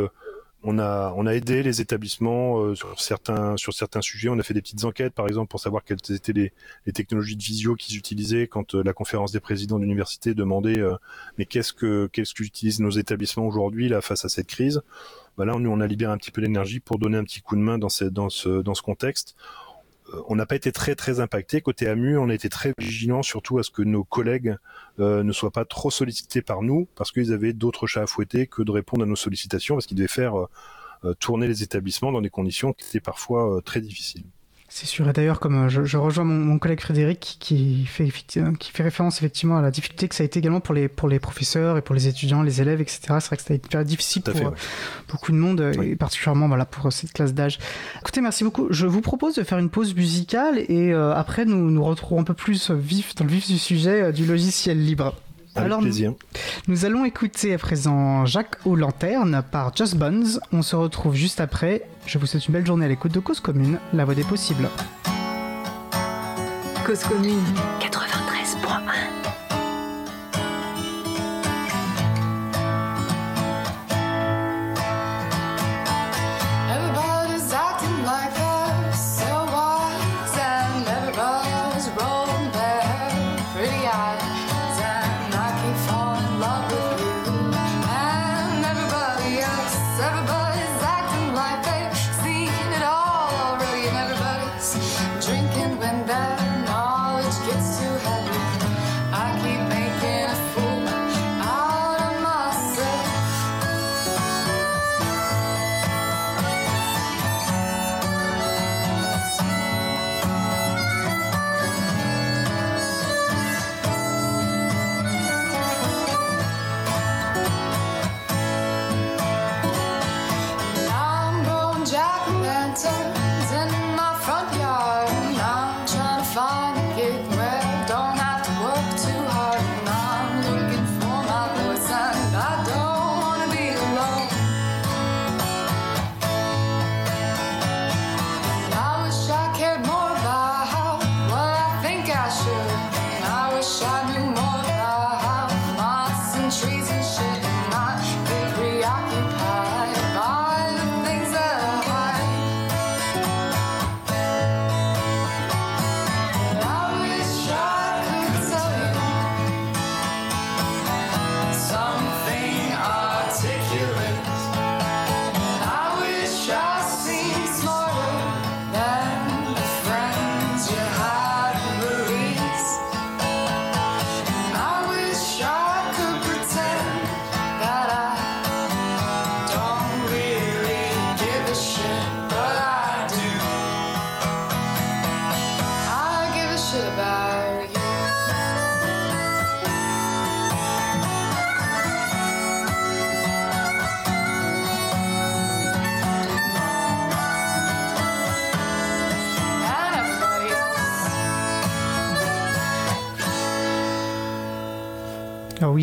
[0.64, 4.30] on a, aidé les établissements euh, sur certains sur certains sujets.
[4.30, 6.52] On a fait des petites enquêtes, par exemple, pour savoir quelles étaient les,
[6.86, 10.96] les technologies de visio qu'ils utilisaient quand euh, la conférence des présidents d'université demandait euh,
[11.38, 14.82] mais qu'est-ce que qu'est-ce qu'utilisent nos établissements aujourd'hui là face à cette crise?
[15.38, 17.56] Bah là, nous, on a libéré un petit peu d'énergie pour donner un petit coup
[17.56, 19.36] de main dans, dans ce dans ce contexte
[20.28, 22.18] on n'a pas été très très impacté côté AMU.
[22.18, 24.56] On a été très vigilant surtout à ce que nos collègues
[25.00, 28.48] euh, ne soient pas trop sollicités par nous parce qu'ils avaient d'autres chats à fouetter
[28.48, 30.50] que de répondre à nos sollicitations parce qu'ils devaient faire euh,
[31.06, 34.24] euh, tourner les établissements dans des conditions qui étaient parfois très difficiles.
[34.72, 35.10] C'est sûr.
[35.10, 39.58] Et d'ailleurs, comme euh, je, rejoins mon, collègue Frédéric qui fait, qui fait référence effectivement
[39.58, 41.96] à la difficulté que ça a été également pour les, pour les professeurs et pour
[41.96, 43.00] les étudiants, les élèves, etc.
[43.20, 44.52] C'est vrai que ça a été difficile pour euh,
[45.10, 47.58] beaucoup de monde, et particulièrement voilà, pour cette classe d'âge.
[48.02, 48.68] Écoutez, merci beaucoup.
[48.70, 52.26] Je vous propose de faire une pause musicale et euh, après, nous nous retrouvons un
[52.26, 55.16] peu plus vif, dans le vif du sujet du logiciel libre.
[55.56, 56.14] Alors, plaisir.
[56.68, 60.40] Nous, allons écouter à présent Jacques aux lanternes par Just Buns.
[60.54, 61.84] On se retrouve juste après.
[62.06, 64.70] Je vous souhaite une belle journée à l'écoute de Cause Commune, la voix des possibles.
[66.86, 67.44] Cause Commune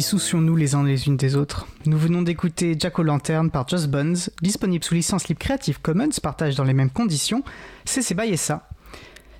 [0.00, 1.66] soucions-nous les uns les unes des autres.
[1.87, 6.54] Nous venons d'écouter Jack O'Lantern par Just Buns, disponible sous licence libre Creative Commons, partage
[6.56, 7.42] dans les mêmes conditions.
[7.85, 8.68] C'est C'est ça.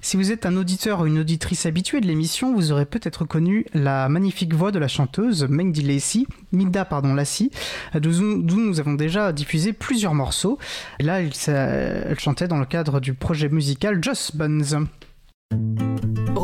[0.03, 3.67] Si vous êtes un auditeur ou une auditrice habituée de l'émission, vous aurez peut-être connu
[3.75, 7.51] la magnifique voix de la chanteuse Mendy Lacey, Midda pardon Lassie,
[7.95, 10.59] d'où nous avons déjà diffusé plusieurs morceaux.
[11.01, 14.87] Et là, elle chantait dans le cadre du projet musical Just Buns.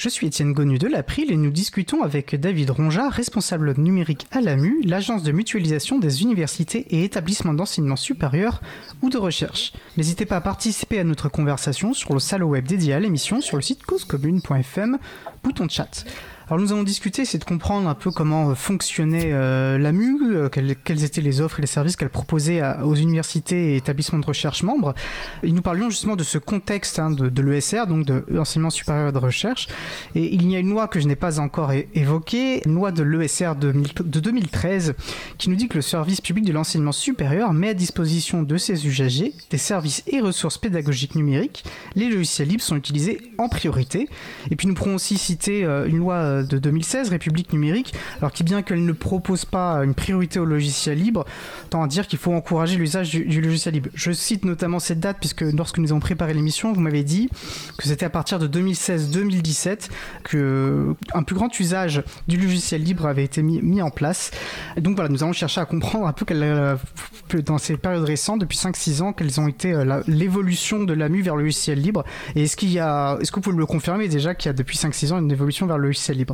[0.00, 4.40] Je suis Étienne Gonu de l'April et nous discutons avec David Ronja, responsable numérique à
[4.40, 8.62] l'AMU, l'agence de mutualisation des universités et établissements d'enseignement supérieur
[9.02, 9.74] ou de recherche.
[9.98, 13.58] N'hésitez pas à participer à notre conversation sur le salon web dédié à l'émission sur
[13.58, 14.96] le site causecommune.fm,
[15.44, 16.06] bouton chat.
[16.50, 20.48] Alors nous avons discuté, c'est de comprendre un peu comment euh, fonctionnait euh, l'AMU, euh,
[20.48, 24.64] quelles, étaient les offres et les services qu'elle proposait aux universités et établissements de recherche
[24.64, 24.92] membres.
[25.44, 29.18] Et nous parlions justement de ce contexte hein, de, l'ESR, donc de l'enseignement supérieur de
[29.18, 29.68] recherche.
[30.16, 33.04] Et il y a une loi que je n'ai pas encore évoquée, une loi de
[33.04, 34.94] l'ESR de, mille- de 2013,
[35.38, 38.88] qui nous dit que le service public de l'enseignement supérieur met à disposition de ses
[38.88, 41.62] usagers des services et ressources pédagogiques numériques.
[41.94, 44.08] Les logiciels libres sont utilisés en priorité.
[44.50, 48.32] Et puis nous pourrons aussi citer euh, une loi euh, de 2016, République numérique, alors
[48.32, 51.24] qui bien qu'elle ne propose pas une priorité au logiciel libre,
[51.70, 53.90] tend à dire qu'il faut encourager l'usage du, logiciel libre.
[53.94, 57.28] Je cite notamment cette date puisque lorsque nous avons préparé l'émission, vous m'avez dit
[57.78, 59.88] que c'était à partir de 2016-2017
[60.24, 64.30] que un plus grand usage du logiciel libre avait été mis, en place.
[64.76, 66.76] Et donc voilà, nous allons chercher à comprendre un peu euh,
[67.46, 71.36] dans ces périodes récentes, depuis 5-6 ans, quelles ont été euh, l'évolution de l'AMU vers
[71.36, 72.04] le logiciel libre.
[72.34, 74.52] Et est-ce qu'il y a, est-ce que vous pouvez le confirmer déjà qu'il y a
[74.52, 76.29] depuis 5-6 ans une évolution vers le logiciel libre?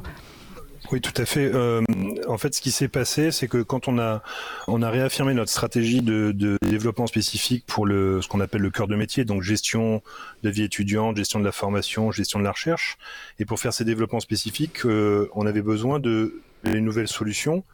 [0.92, 1.50] Oui, tout à fait.
[1.52, 1.82] Euh,
[2.28, 4.22] en fait, ce qui s'est passé, c'est que quand on a
[4.68, 8.86] on a réaffirmé notre stratégie de, développement spécifique pour le ce qu'on appelle le cœur
[8.86, 10.02] de métier, donc gestion
[10.44, 12.98] de vie étudiante, gestion de la formation, gestion de la recherche,
[13.40, 17.64] et pour faire ces développements spécifiques, euh, on avait besoin de les nouvelles solutions,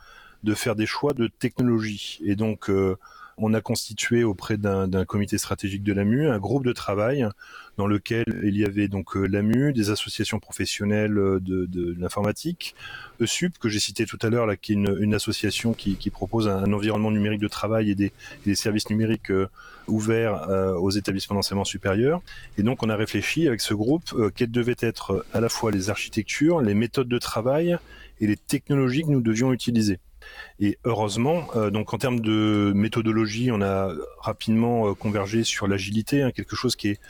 [0.42, 2.96] de faire des choix de technologie, et donc euh,
[3.38, 7.27] on a constitué auprès d'un comité stratégique de l'AMU un groupe de travail
[7.79, 12.75] dans lequel il y avait donc euh, l'AMU, des associations professionnelles euh, de, l'informatique,
[13.21, 17.11] ESUP que j'ai cité tout à l'heure, qui est une, association qui, propose un, environnement
[17.11, 19.49] numérique de travail et des, services numériques euh,
[19.88, 20.49] ouverts
[20.81, 22.23] aux établissements d'enseignement supérieur.
[22.57, 25.90] Et donc on a réfléchi avec ce groupe quelles devaient être à la fois les
[25.90, 27.77] architectures, les méthodes de travail
[28.21, 29.99] et les technologies que nous devions utiliser.
[30.61, 36.22] Et heureusement, euh, donc en termes de méthodologie, on a rapidement euh, convergé sur l'agilité,
[36.22, 37.00] hein, quelque chose qui est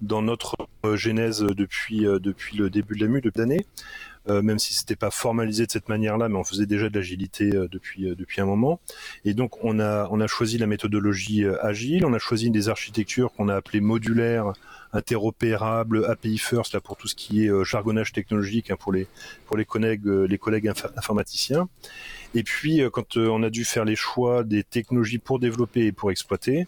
[0.00, 4.96] dans notre euh, genèse depuis le début de la depuis d'années, euh, même si c'était
[4.96, 8.40] pas formalisé de cette manière-là, mais on faisait déjà de l'agilité euh, depuis euh, depuis
[8.40, 8.80] un moment.
[9.24, 12.68] Et donc on a on a choisi la méthodologie euh, agile, on a choisi des
[12.68, 14.52] architectures qu'on a appelées modulaires,
[14.92, 19.06] interopérables, API first là pour tout ce qui est euh, jargonnage technologique hein, pour les
[19.46, 21.68] pour les collègues euh, les collègues inf- informaticiens.
[22.34, 25.86] Et puis euh, quand euh, on a dû faire les choix des technologies pour développer
[25.86, 26.66] et pour exploiter,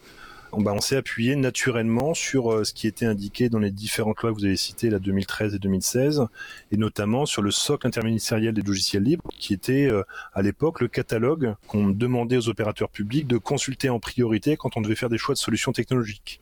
[0.52, 4.22] on, bah, on s'est appuyé naturellement sur euh, ce qui était indiqué dans les différentes
[4.22, 6.26] lois que vous avez citées, la 2013 et 2016,
[6.72, 10.02] et notamment sur le socle interministériel des logiciels libres, qui était euh,
[10.34, 14.80] à l'époque le catalogue qu'on demandait aux opérateurs publics de consulter en priorité quand on
[14.80, 16.40] devait faire des choix de solutions technologiques.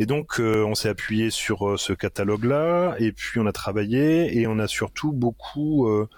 [0.00, 4.46] Et donc, euh, on s'est appuyé sur ce catalogue-là, et puis on a travaillé, et
[4.46, 6.08] on a surtout beaucoup euh,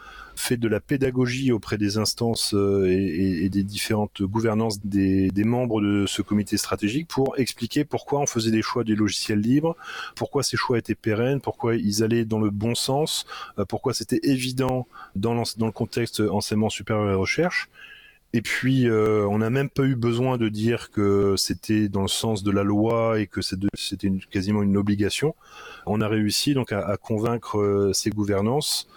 [0.41, 6.07] fait de la pédagogie auprès des instances euh, et, des différentes gouvernances des, membres de
[6.07, 9.77] ce comité stratégique pour expliquer pourquoi on faisait des choix des logiciels libres,
[10.17, 13.27] pourquoi ces choix étaient pérennes, pourquoi ils allaient dans le bon sens,
[13.59, 17.69] euh, pourquoi c'était évident dans, le contexte enseignement supérieur et recherche.
[18.33, 22.09] Et puis, euh, on n'a même pas eu besoin de dire que c'était dans le
[22.09, 25.35] sens de la loi et que c'était quasiment une obligation.
[25.87, 28.89] On a réussi donc à, convaincre ces gouvernances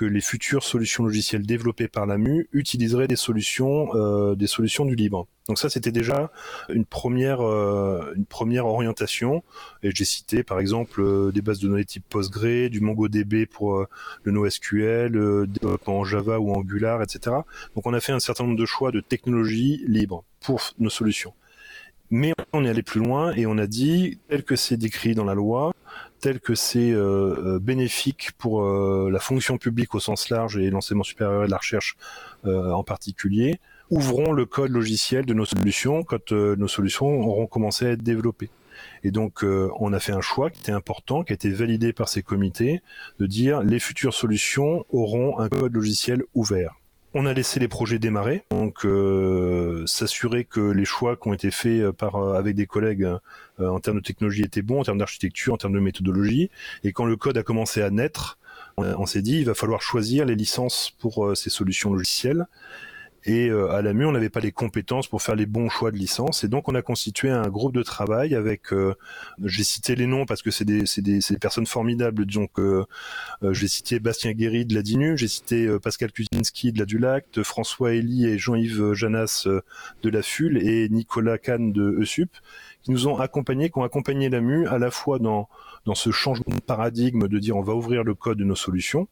[0.00, 4.94] que les futures solutions logicielles développées par l'AMU utiliseraient des solutions, euh, des solutions du
[4.94, 5.26] libre.
[5.46, 6.30] Donc ça, c'était déjà
[6.70, 9.44] une première, euh, une première orientation.
[9.82, 13.86] Et j'ai cité, par exemple, euh, des bases de données type Postgre, du MongoDB pour
[14.22, 17.36] le NoSQL, développement en Java ou Angular, etc.
[17.74, 21.34] Donc on a fait un certain nombre de choix de technologies libres pour nos solutions.
[22.10, 25.24] Mais on est allé plus loin et on a dit, tel que c'est décrit dans
[25.24, 25.74] la loi,
[26.20, 30.70] tel que c'est euh, euh, bénéfique pour euh, la fonction publique au sens large et
[30.70, 31.96] l'enseignement supérieur et la recherche
[32.44, 37.90] en particulier, ouvrons le code logiciel de nos solutions quand nos solutions auront commencé à
[37.90, 38.48] être développées.
[39.04, 42.08] Et donc, on a fait un choix qui était important, qui a été validé par
[42.08, 42.80] ces comités,
[43.18, 46.76] de dire les futures solutions auront un code logiciel ouvert.
[47.12, 48.86] On a laissé les projets démarrer, donc
[49.86, 53.06] s'assurer que les choix qui ont été faits par avec des collègues
[53.60, 56.50] en termes de technologie étaient bons, en termes d'architecture, en termes de méthodologie.
[56.84, 58.38] Et quand le code a commencé à naître,
[58.76, 62.46] on s'est dit il va falloir choisir les licences pour ces solutions logicielles.
[63.24, 65.96] Et euh, à l'AMU, on n'avait pas les compétences pour faire les bons choix de
[65.96, 66.42] licence.
[66.42, 68.94] Et donc, on a constitué un groupe de travail avec, euh,
[69.44, 72.24] j'ai cité les noms parce que c'est des, des, des, personnes formidables.
[72.24, 72.84] Donc, euh,
[73.50, 77.92] j'ai cité Bastien Guéry de la DINU, j'ai cité Pascal Kuzinski de la Dulact, François
[77.92, 79.46] Elie et Jean-Yves Janas
[80.02, 82.30] de la FUL et Nicolas Kahn de ESUP
[82.82, 85.48] qui nous ont accompagnés, qui ont accompagné l'AMU à la fois dans,
[85.84, 89.08] dans ce changement de paradigme de dire on va ouvrir le code de nos solutions,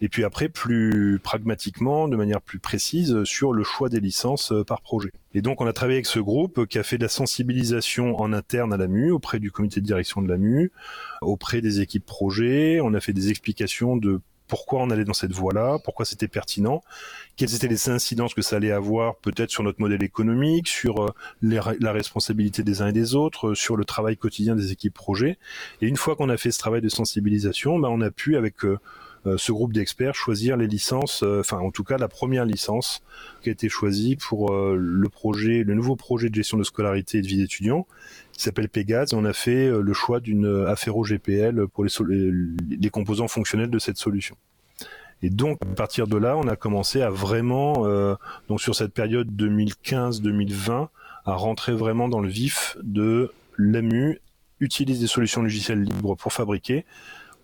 [0.00, 4.64] et puis après plus pragmatiquement, de manière plus précise, sur le choix des licences euh,
[4.64, 5.10] par projet.
[5.34, 8.32] Et donc on a travaillé avec ce groupe qui a fait de la sensibilisation en
[8.32, 10.72] interne à l'AMU, auprès du comité de direction de l'AMU,
[11.22, 15.32] auprès des équipes projets, on a fait des explications de pourquoi on allait dans cette
[15.32, 16.82] voie-là, pourquoi c'était pertinent,
[17.36, 21.14] quelles étaient les incidences que ça allait avoir peut-être sur notre modèle économique, sur euh,
[21.42, 25.38] la responsabilité des uns et des autres, sur le travail quotidien des équipes projets.
[25.80, 28.64] Et une fois qu'on a fait ce travail de sensibilisation, ben, on a pu avec
[28.64, 28.78] euh, euh,
[29.36, 33.02] ce groupe d'experts choisir les licences, euh, enfin en tout cas la première licence
[33.42, 37.18] qui a été choisie pour euh, le projet, le nouveau projet de gestion de scolarité
[37.18, 37.86] et de vie d'étudiants
[38.32, 39.14] qui s'appelle Pégase.
[39.14, 41.90] On a fait le choix d'une Affero GPL pour les,
[42.80, 44.36] les, composants fonctionnels de cette solution.
[45.22, 47.84] Et donc à partir de là, on a commencé à vraiment,
[48.48, 50.86] donc sur cette période 2015-2020,
[51.24, 54.20] à rentrer vraiment dans le vif de l'AMU
[54.60, 56.84] utilise des solutions logicielles libres pour fabriquer,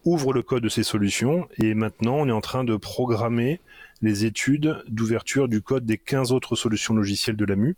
[0.04, 3.60] ouvre le code de ces solutions et maintenant on est en train de programmer
[4.02, 7.76] les études d'ouverture du code des 15 autres solutions logicielles de l'AMU.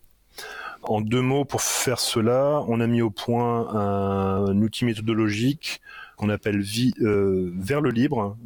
[0.83, 5.81] En deux mots, pour faire cela, on a mis au point un, outil méthodologique
[6.17, 8.37] qu'on appelle vie, euh, vers le libre,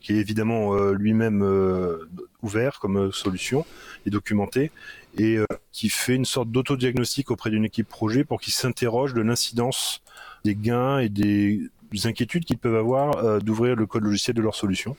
[0.00, 2.08] qui est évidemment euh, lui-même euh,
[2.42, 3.64] ouvert comme solution
[4.06, 4.70] et documenté,
[5.16, 5.38] et
[5.72, 10.02] qui fait une sorte d'autodiagnostic auprès d'une équipe projet pour qu'il s'interroge de l'incidence
[10.44, 11.70] des gains et des
[12.04, 14.96] inquiétudes qu'ils peuvent avoir euh, d'ouvrir le code logiciel de leur solution.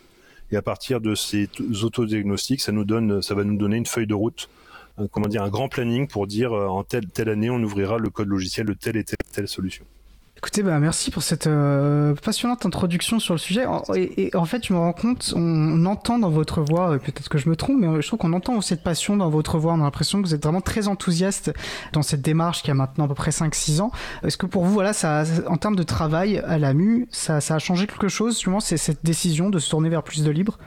[0.51, 1.49] Et à partir de ces
[1.83, 4.49] autodiagnostics, ça nous donne, ça va nous donner une feuille de route,
[4.99, 7.97] euh, comment dire, un grand planning pour dire euh, en telle telle année on ouvrira
[7.97, 9.85] le code logiciel de telle et telle, telle solution.
[10.39, 13.65] Écoutez, bah, merci pour cette euh, passionnante introduction sur le sujet.
[13.97, 17.49] Et, en fait, je me rends compte, on, entend dans votre voix, peut-être que je
[17.49, 19.73] me trompe, mais je trouve qu'on entend cette passion dans votre voix.
[19.73, 21.51] On a l'impression que vous êtes vraiment très enthousiaste
[21.91, 23.91] dans cette démarche qui a maintenant à peu près 5-6 ans.
[24.23, 27.59] Est-ce que pour vous, voilà, ça, en termes de travail à l'AMU, ça, ça a
[27.59, 30.57] changé quelque chose, justement, c'est cette décision de se tourner vers plus de libre?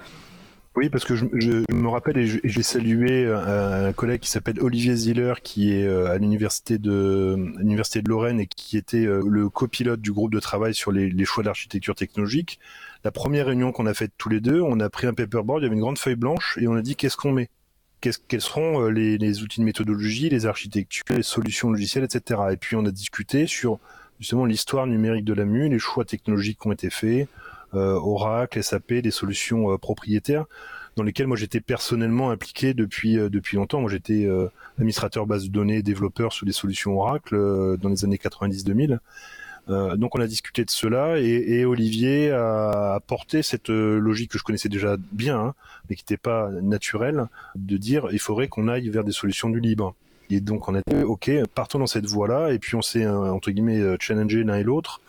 [0.74, 1.26] Oui, parce que je,
[1.70, 6.16] me rappelle et j'ai salué un, collègue qui s'appelle Olivier Ziller, qui est euh, à
[6.16, 10.74] l'université de l'université de Lorraine et qui était euh, le copilote du groupe de travail
[10.74, 12.58] sur les, choix d'architecture technologique.
[13.04, 15.64] La première réunion qu'on a faite tous les deux, on a pris un paperboard, il
[15.64, 17.50] y avait une grande feuille blanche et on a dit qu'est-ce qu'on met?
[18.00, 22.40] Quels seront euh, les, les, outils de méthodologie, les architectures, les solutions logicielles, etc.
[22.50, 23.78] Et puis on a discuté sur
[24.18, 28.62] justement l'histoire numérique de la MU, les choix technologiques qui ont été faits, euh, Oracle,
[28.62, 30.44] SAP, des solutions euh, propriétaires
[30.96, 33.80] dans lesquelles moi j'étais personnellement impliqué depuis euh, depuis longtemps.
[33.80, 34.28] Moi j'étais
[34.78, 38.98] administrateur base de données, développeur sur des solutions Oracle dans les années 90-2000.
[39.68, 44.38] Euh, donc on a discuté de cela et, et Olivier a apporté cette logique que
[44.38, 45.54] je connaissais déjà bien, hein,
[45.88, 49.60] mais qui n'était pas naturelle, de dire il faudrait qu'on aille vers des solutions du
[49.60, 49.94] libre.
[50.30, 53.50] Et donc on a dit ok, partons dans cette voie-là, et puis on s'est entre
[53.50, 55.00] guillemets challengé l'un et l'autre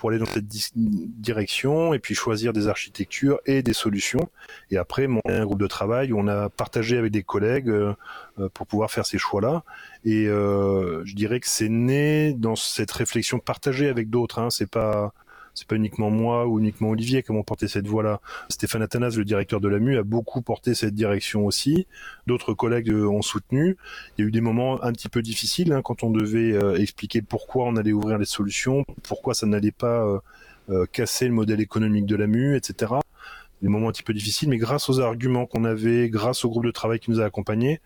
[0.00, 4.30] pour aller dans cette direction et puis choisir des architectures et des solutions.
[4.70, 7.94] Et après, mon un groupe de travail où on a partagé avec des collègues euh,
[8.54, 9.62] pour pouvoir faire ces choix-là.
[10.06, 14.38] Et euh, je dirais que c'est né dans cette réflexion partagée avec d'autres.
[14.38, 14.48] Hein.
[14.48, 15.12] C'est pas
[15.54, 18.20] c'est pas uniquement moi ou uniquement Olivier qui avons porté cette voie-là.
[18.48, 21.86] Stéphane Athanas, le directeur de l'AMU, a beaucoup porté cette direction aussi.
[22.26, 23.76] D'autres collègues euh, ont soutenu.
[24.16, 26.76] Il y a eu des moments un petit peu difficiles hein, quand on devait euh,
[26.76, 30.20] expliquer pourquoi on allait ouvrir les solutions, pourquoi ça n'allait pas
[30.70, 32.94] euh, casser le modèle économique de l'AMU, etc.
[33.62, 36.64] Des moments un petit peu difficiles, mais grâce aux arguments qu'on avait, grâce au groupe
[36.64, 37.80] de travail qui nous a accompagnés,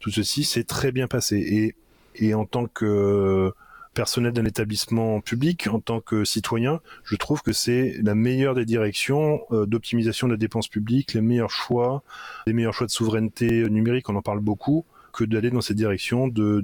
[0.00, 1.36] tout ceci s'est très bien passé.
[1.36, 1.76] Et,
[2.16, 3.52] et en tant que
[3.94, 8.64] personnel d'un établissement public, en tant que citoyen, je trouve que c'est la meilleure des
[8.64, 12.02] directions euh, d'optimisation de la dépense publique, les meilleurs choix,
[12.46, 14.84] les meilleurs choix de souveraineté numérique, on en parle beaucoup.
[15.12, 16.62] que d'aller dans cette direction de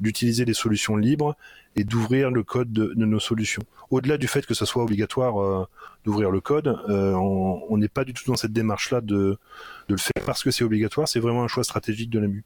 [0.00, 1.36] d'utiliser des solutions libres
[1.76, 3.62] et d'ouvrir le code de, nos solutions.
[3.90, 5.66] Au-delà du fait que ce soit obligatoire euh,
[6.04, 9.36] d'ouvrir le code, euh, on n'est pas du tout dans cette démarche-là de,
[9.88, 11.06] de le faire parce que c'est obligatoire.
[11.06, 12.44] C'est vraiment un choix stratégique de l'AMU.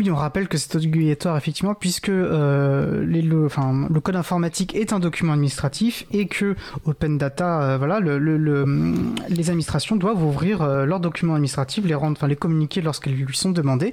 [0.00, 4.92] Oui, on rappelle que c'est obligatoire effectivement puisque euh, le, enfin, le code informatique est
[4.92, 8.94] un document administratif et que Open Data, euh, voilà, le, le,
[9.28, 13.36] les administrations doivent ouvrir euh, leurs documents administratifs, les rendre, enfin les communiquer lorsqu'elles lui
[13.36, 13.92] sont demandées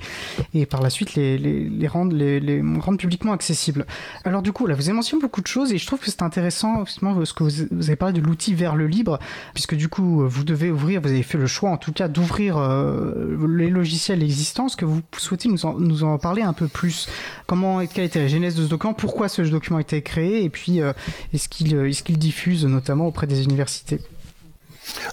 [0.54, 3.86] et par la suite les, les, les rendre, les, les, rendre publiquement accessibles.
[4.24, 6.22] Alors du coup, là, vous avez mentionné beaucoup de choses et je trouve que c'est
[6.22, 9.20] intéressant justement ce que vous, avez parlé de l'outil vers le libre
[9.54, 12.60] puisque du coup vous devez ouvrir, vous avez fait le choix en tout cas d'ouvrir
[13.48, 14.70] les logiciels existants.
[14.70, 17.08] Ce que vous souhaitez nous en nous en parler un peu plus.
[17.48, 18.94] Comment, quelle était la genèse de ce document?
[18.94, 20.44] Pourquoi ce document a été créé?
[20.44, 20.94] Et puis, euh,
[21.34, 24.00] est-ce qu'il euh, est qu'il diffuse notamment auprès des universités?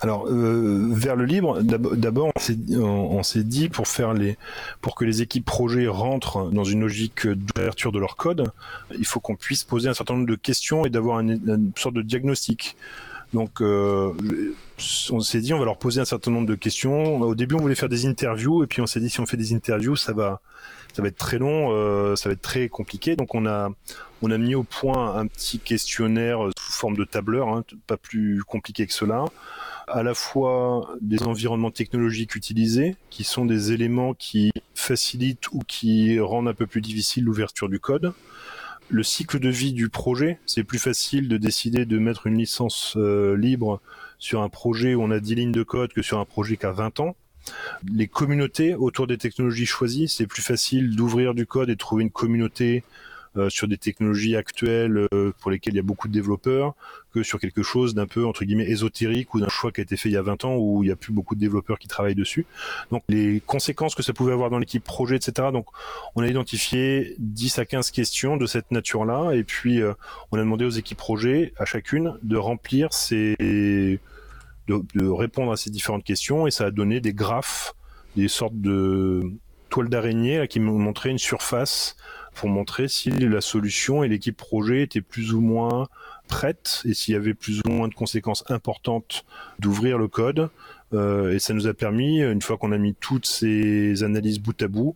[0.01, 4.37] Alors euh, vers le libre, d'abord on s'est dit pour faire les
[4.81, 8.51] pour que les équipes projets rentrent dans une logique d'ouverture de leur code,
[8.99, 12.03] il faut qu'on puisse poser un certain nombre de questions et d'avoir une, sorte de
[12.03, 12.77] diagnostic.
[13.35, 14.13] Donc euh,
[15.11, 17.21] on s'est dit on va leur poser un certain nombre de questions.
[17.21, 19.37] Au début on voulait faire des interviews et puis on s'est dit si on fait
[19.37, 20.41] des interviews ça va
[20.95, 23.17] ça va être très long, euh, ça va être très compliqué.
[23.17, 23.71] Donc on a
[24.23, 28.43] on a mis au point un petit questionnaire sous forme de tableur, hein, pas plus
[28.45, 29.25] compliqué que cela.
[29.89, 36.19] À la fois des environnements technologiques utilisés, qui sont des éléments qui facilitent ou qui
[36.19, 38.13] rendent un peu plus difficile l'ouverture du code
[38.89, 40.39] le cycle de vie du projet.
[40.47, 43.81] C'est plus facile de décider de mettre une licence euh, libre
[44.19, 46.67] sur un projet où on a 10 lignes de code que sur un projet qui
[46.67, 47.17] a 20 ans.
[47.89, 52.03] Les communautés autour des technologies choisies, c'est plus facile d'ouvrir du code et de trouver
[52.03, 52.83] une communauté
[53.49, 56.75] sur des technologies actuelles euh, pour lesquelles il y a beaucoup de développeurs
[57.13, 59.97] que sur quelque chose d'un peu entre guillemets ésotérique ou d'un choix qui a été
[59.97, 61.89] fait il y a 20 ans où il n'y a plus beaucoup de développeurs qui
[61.89, 62.47] travaillent dessus.
[62.91, 65.49] Donc les conséquences que ça pouvait avoir dans l'équipe projet, etc.
[65.53, 65.67] Donc
[66.15, 69.93] on a identifié 10 à 15 questions de cette nature-là et puis euh,
[70.33, 75.57] on a demandé aux équipes projet à chacune de remplir ces de, de répondre à
[75.57, 77.75] ces différentes questions et ça a donné des graphes,
[78.17, 79.31] des sortes de
[79.69, 81.97] toiles d'araignée qui montraient une surface
[82.37, 85.89] pour montrer si la solution et l'équipe projet étaient plus ou moins
[86.29, 89.25] prêtes et s'il y avait plus ou moins de conséquences importantes
[89.59, 90.51] d'ouvrir le code.
[90.93, 94.61] Euh, et ça nous a permis, une fois qu'on a mis toutes ces analyses bout
[94.63, 94.95] à bout,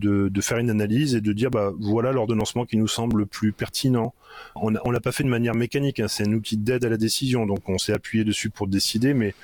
[0.00, 3.52] de, faire une analyse et de dire bah voilà l'ordonnancement qui nous semble le plus
[3.52, 4.14] pertinent.
[4.54, 7.46] On l'a pas fait de manière mécanique, hein, c'est un outil d'aide à la décision,
[7.46, 9.34] donc on s'est appuyé dessus pour décider, mais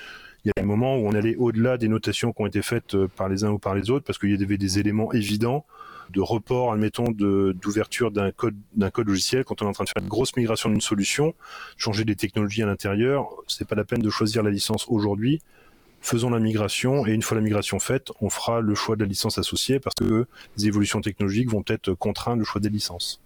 [0.44, 2.94] il y a des moments où on allait au-delà des notations qui ont été faites
[2.94, 5.66] euh, par les uns ou par les autres parce qu'il y avait des éléments évidents
[6.11, 9.88] de report, admettons, d'ouverture d'un code, d'un code logiciel quand on est en train de
[9.88, 11.34] faire une grosse migration d'une solution,
[11.76, 15.40] changer des technologies à l'intérieur, c'est pas la peine de choisir la licence aujourd'hui.
[16.00, 19.09] Faisons la migration et une fois la migration faite, on fera le choix de la
[19.09, 20.26] licence associée parce que
[20.57, 23.20] les évolutions technologiques vont peut-être contraindre le choix des licences.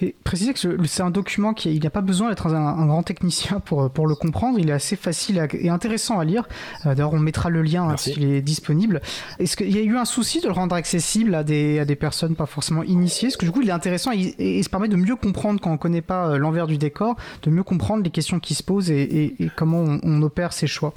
[0.00, 3.02] Et préciser que c'est un document qui il n'y a pas besoin d'être un, grand
[3.02, 4.58] technicien pour, pour le comprendre.
[4.58, 6.48] Il est assez facile et intéressant à lire.
[6.86, 9.00] Euh, d'ailleurs, on mettra le lien hein, s'il est disponible.
[9.38, 11.96] Est-ce qu'il y a eu un souci de le rendre accessible à des, à des
[11.96, 13.28] personnes pas forcément initiées?
[13.28, 15.70] Parce que du coup, il est intéressant et, et, ça permet de mieux comprendre quand
[15.70, 18.62] on ne connaît pas euh, l'envers du décor, de mieux comprendre les questions qui se
[18.62, 20.92] posent et, et comment on, on opère ses choix?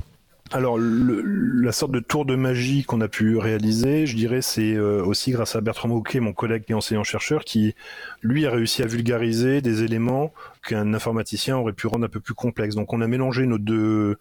[0.52, 4.76] Alors, le, la sorte de tour de magie qu'on a pu réaliser, je dirais, c'est
[4.76, 7.74] euh, aussi grâce à Bertrand Mouquet, mon collègue et enseignant-chercheur, qui,
[8.22, 10.32] lui, a réussi à vulgariser des éléments
[10.68, 12.76] qu'un informaticien aurait pu rendre un peu plus complexes.
[12.76, 14.18] Donc, on a mélangé nos deux,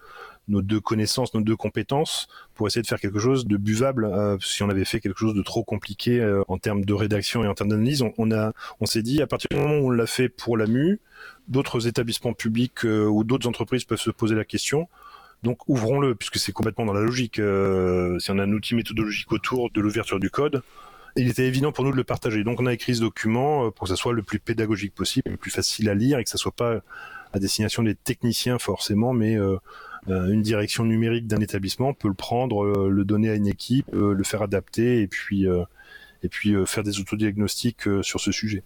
[0.49, 4.07] nos deux connaissances, nos deux compétences, pour essayer de faire quelque chose de buvable.
[4.07, 7.45] Euh, si on avait fait quelque chose de trop compliqué euh, en termes de rédaction
[7.45, 9.91] et en termes d'analyse, on, a, on s'est dit, à partir du moment où on
[9.91, 11.01] l'a fait pour la MU,
[11.49, 14.89] d'autres établissements publics ou d'autres entreprises peuvent se poser la question
[15.45, 17.39] donc ouvrons-le, puisque c'est complètement dans la logique.
[17.39, 20.63] Euh, si on a un outil méthodologique autour de l'ouverture du code,
[21.17, 22.43] il était évident pour nous de le partager.
[22.43, 25.31] Donc on a écrit ce document euh, pour que ça soit le plus pédagogique possible,
[25.31, 26.81] le plus facile à lire et que ça soit pas
[27.35, 29.59] à destination des techniciens forcément, mais euh,
[30.09, 34.43] une direction numérique d'un établissement peut le prendre, le donner à une équipe, le faire
[34.43, 35.47] adapter et puis
[36.23, 38.63] et puis faire des autodiagnostics sur ce sujet.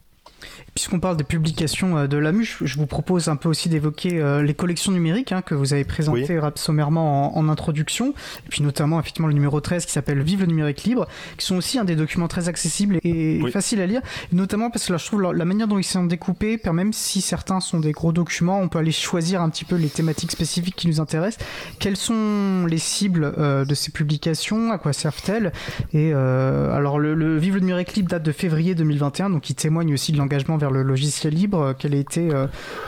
[0.75, 4.43] Puisqu'on parle des publications euh, de l'AMU, je vous propose un peu aussi d'évoquer euh,
[4.43, 9.29] les collections numériques hein, que vous avez présentées sommairement en, introduction, et puis notamment effectivement
[9.29, 12.29] le numéro 13 qui s'appelle Vive le numérique libre, qui sont aussi un des documents
[12.29, 14.03] très accessibles et faciles à lire,
[14.33, 17.61] notamment parce que là je trouve la, manière dont ils sont découpés, même si certains
[17.61, 20.89] sont des gros documents, on peut aller choisir un petit peu les thématiques spécifiques qui
[20.89, 21.45] nous intéressent.
[21.79, 24.71] Quelles sont les cibles euh, de ces publications?
[24.71, 25.53] À quoi servent-elles?
[25.95, 29.95] Et alors le, le, Vive le numérique libre date de février 2021, donc il témoigne
[29.95, 32.47] aussi de l'engagement vers le logiciel libre, quelle a été euh,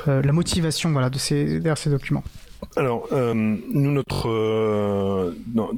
[0.09, 2.24] euh, la motivation voilà, de ces, documents?
[2.76, 5.70] Alors, euh, nous, notre, dans,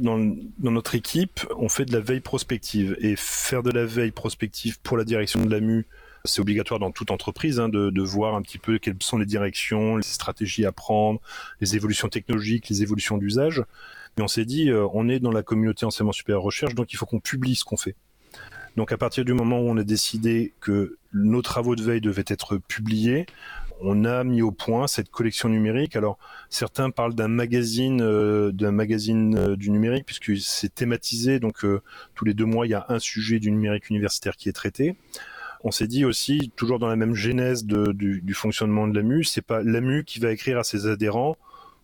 [0.58, 2.96] notre équipe, on fait de la veille prospective.
[3.00, 5.86] Et faire de la veille prospective pour la direction de l'AMU,
[6.24, 9.96] c'est obligatoire dans toute entreprise hein, de, voir un petit peu quelles sont les directions,
[9.96, 11.20] les stratégies à prendre,
[11.60, 13.62] les évolutions technologiques, les évolutions d'usage.
[14.16, 17.06] Mais on s'est dit, on est dans la communauté enseignement supérieur recherche, donc il faut
[17.06, 17.96] qu'on publie ce qu'on fait.
[18.76, 22.24] Donc à partir du moment où on a décidé que nos travaux de veille devaient
[22.26, 23.26] être publiés,
[23.82, 25.96] on a mis au point cette collection numérique.
[25.96, 26.18] Alors
[26.48, 31.40] certains parlent d'un magazine, euh, d'un magazine euh, du numérique puisque c'est thématisé.
[31.40, 31.82] Donc euh,
[32.14, 34.96] tous les deux mois, il y a un sujet du numérique universitaire qui est traité.
[35.64, 39.42] On s'est dit aussi, toujours dans la même genèse du, du, fonctionnement de l'AMU, c'est
[39.42, 41.36] pas l'AMU qui va écrire à ses adhérents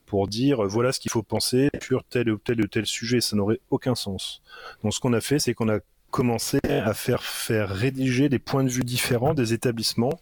[0.04, 3.20] pour dire voilà ce qu'il faut penser sur tel ou tel ou tel sujet.
[3.20, 4.42] Ça n'aurait aucun sens.
[4.82, 5.78] Donc ce qu'on a fait, c'est qu'on a
[6.10, 10.20] commencer à faire faire rédiger des points de vue différents des établissements,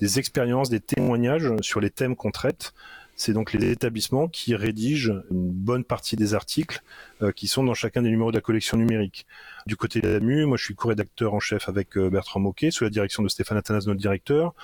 [0.00, 2.72] des expériences, des témoignages sur les thèmes qu'on traite.
[3.18, 6.82] C'est donc les établissements qui rédigent une bonne partie des articles
[7.22, 9.26] euh, qui sont dans chacun des numéros de la collection numérique.
[9.66, 12.84] Du côté de l'AMU, moi je suis co-rédacteur en chef avec euh, Bertrand Moquet, sous
[12.84, 14.54] la direction de Stéphane Athanas, notre directeur.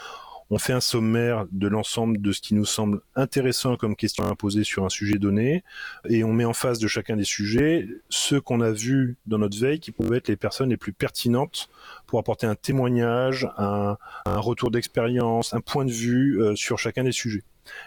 [0.54, 4.34] On fait un sommaire de l'ensemble de ce qui nous semble intéressant comme question à
[4.34, 5.64] poser sur un sujet donné,
[6.10, 9.58] et on met en face de chacun des sujets ceux qu'on a vus dans notre
[9.58, 11.70] veille qui peuvent être les personnes les plus pertinentes
[12.06, 13.96] pour apporter un témoignage, un,
[14.26, 17.44] retour d'expérience, un point de vue euh, sur chacun des sujets.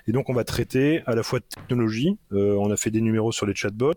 [0.07, 3.01] Et donc on va traiter à la fois de technologie, euh, on a fait des
[3.01, 3.93] numéros sur les chatbots,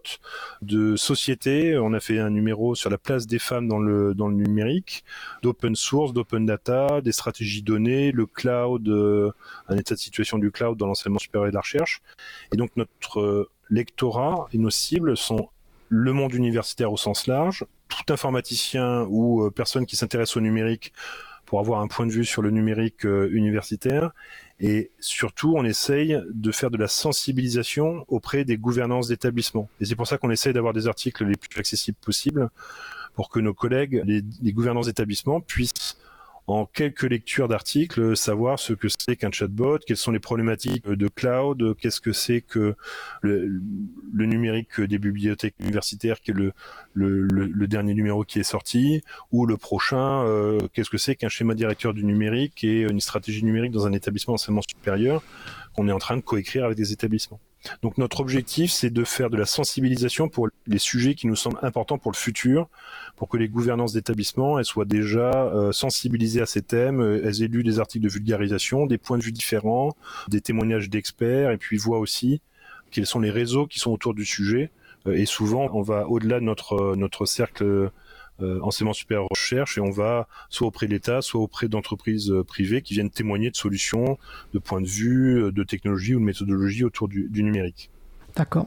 [0.62, 4.28] de société, on a fait un numéro sur la place des femmes dans le, dans
[4.28, 5.04] le numérique,
[5.42, 9.30] d'open source, d'open data, des stratégies données, le cloud, euh,
[9.68, 12.02] un état de situation du cloud dans l'enseignement supérieur et la recherche.
[12.52, 15.48] Et donc notre euh, lectorat et nos cibles sont
[15.90, 20.92] le monde universitaire au sens large, tout informaticien ou personne qui s'intéresse au numérique
[21.46, 24.12] pour avoir un point de vue sur le numérique universitaire
[24.60, 29.68] et surtout, on essaye de faire de la sensibilisation auprès des gouvernances d'établissements.
[29.80, 32.50] Et c'est pour ça qu'on essaye d'avoir des articles les plus accessibles possibles
[33.14, 35.96] pour que nos collègues, les, gouvernances d'établissements, puissent
[36.48, 41.08] en quelques lectures d'articles, savoir ce que c'est qu'un chatbot, quelles sont les problématiques de
[41.08, 42.74] cloud, qu'est-ce que c'est que
[43.20, 43.60] le,
[44.14, 46.34] numérique des bibliothèques universitaires, qui est
[46.94, 51.54] le, dernier numéro qui est sorti, ou le prochain, euh, qu'est-ce que c'est qu'un schéma
[51.54, 55.22] directeur du numérique et une stratégie numérique dans un établissement d'enseignement supérieur
[55.76, 57.40] qu'on est en train de coécrire avec des établissements.
[57.82, 61.58] Donc notre objectif, c'est de faire de la sensibilisation pour les sujets qui nous semblent
[61.62, 62.68] importants pour le futur,
[63.16, 67.48] pour que les gouvernances d'établissement soient déjà euh, sensibilisées à ces thèmes, euh, elles aient
[67.48, 69.96] lu des articles de vulgarisation, des points de vue différents,
[70.28, 72.40] des témoignages d'experts, et puis voient aussi
[72.90, 74.70] quels sont les réseaux qui sont autour du sujet.
[75.06, 77.90] Euh, et souvent, on va au-delà de notre cercle
[78.40, 82.82] enseignement supérieur recherche et on va soit auprès de l'État, soit auprès d'entreprises euh, privées
[82.82, 84.18] qui viennent témoigner de solutions,
[84.54, 87.90] de points de vue, euh, de technologie ou de méthodologie autour du, numérique.
[88.36, 88.66] D'accord.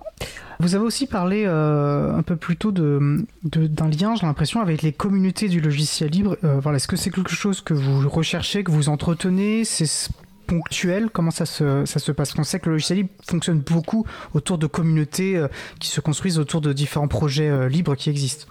[0.60, 4.92] Vous avez aussi parlé un peu plus tôt de, d'un lien, j'ai l'impression, avec les
[4.92, 6.38] communautés du logiciel libre.
[6.42, 9.64] voilà, Est-ce que c'est quelque chose que vous recherchez, que vous entretenez?
[9.64, 10.10] C'est
[10.46, 11.10] ponctuel?
[11.10, 12.34] Comment ça se, ça se passe?
[12.38, 15.44] On sait que le logiciel libre fonctionne beaucoup autour de communautés
[15.80, 18.48] qui se construisent autour de différents projets libres qui existent.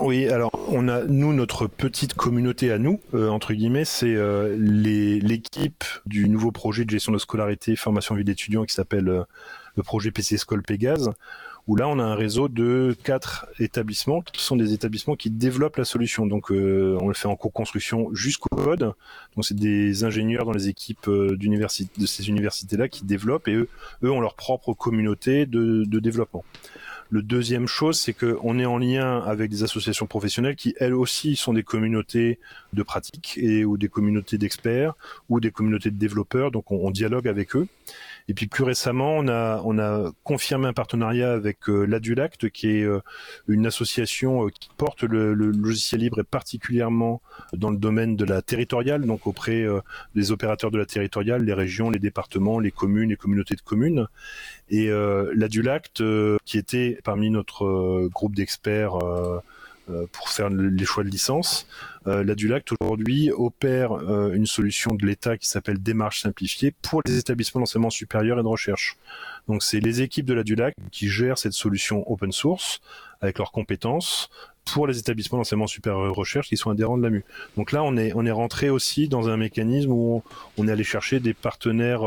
[0.00, 4.56] Oui, alors on a nous notre petite communauté à nous euh, entre guillemets, c'est euh,
[4.58, 9.22] l'équipe du nouveau projet de gestion de scolarité, formation vie d'étudiants qui s'appelle euh,
[9.76, 10.36] le projet PC
[10.66, 11.12] Pégase
[11.68, 15.76] où là on a un réseau de quatre établissements qui sont des établissements qui développent
[15.76, 16.26] la solution.
[16.26, 18.92] Donc on le fait en co-construction jusqu'au code.
[19.34, 23.68] Donc c'est des ingénieurs dans les équipes de ces universités-là qui développent et eux,
[24.02, 26.44] eux ont leur propre communauté de, de développement.
[27.10, 31.36] Le deuxième chose, c'est qu'on est en lien avec des associations professionnelles qui, elles aussi,
[31.36, 32.38] sont des communautés
[32.72, 34.94] de pratique et ou des communautés d'experts
[35.28, 36.50] ou des communautés de développeurs.
[36.50, 37.68] Donc, on, on dialogue avec eux.
[38.28, 42.68] Et puis plus récemment, on a, on a confirmé un partenariat avec euh, l'Adulact, qui
[42.70, 43.00] est euh,
[43.48, 47.20] une association euh, qui porte le, logiciel libre et particulièrement
[47.52, 49.66] dans le domaine de la territoriale, donc auprès
[50.14, 54.06] des opérateurs de la territoriale, les régions, les départements, les communes, les communautés de communes.
[54.70, 54.88] Et
[55.34, 56.02] l'Adulact,
[56.44, 59.40] qui était parmi notre groupe d'experts euh,
[60.12, 61.66] pour faire les choix de licence.
[62.06, 67.18] Euh, L'Adulact aujourd'hui opère euh, une solution de l'État qui s'appelle démarche simplifiée pour les
[67.18, 68.96] établissements d'enseignement supérieur et de recherche.
[69.48, 72.80] Donc c'est les équipes de l'Adulact qui gèrent cette solution open source
[73.20, 74.28] avec leurs compétences
[74.66, 77.24] pour les établissements d'enseignement supérieur et de recherche qui sont adhérents de l'AMU.
[77.56, 80.22] Donc là on est on est rentré aussi dans un mécanisme où
[80.58, 82.02] on, est allé chercher des partenaires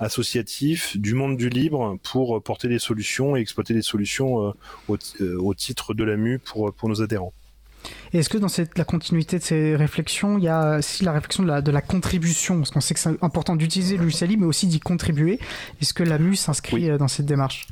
[0.00, 4.52] associatif du monde du libre pour porter des solutions et exploiter des solutions euh,
[4.88, 7.32] au, euh, au titre de l'AMU pour, pour nos adhérents.
[8.12, 11.42] est-ce que dans cette, la continuité de ces réflexions, il y a aussi la réflexion
[11.42, 12.58] de la, de la contribution?
[12.58, 15.38] Parce qu'on sait que c'est important d'utiliser le logiciel libre, mais aussi d'y contribuer.
[15.80, 17.66] Est-ce que la MU s'inscrit euh, dans cette démarche?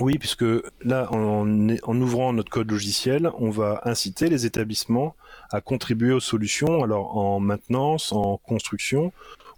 [0.00, 0.44] Oui, puisque
[0.82, 5.14] là, en, en, ouvrant notre code logiciel, on va inciter les établissements
[5.50, 9.12] à contribuer aux solutions, alors en maintenance, en construction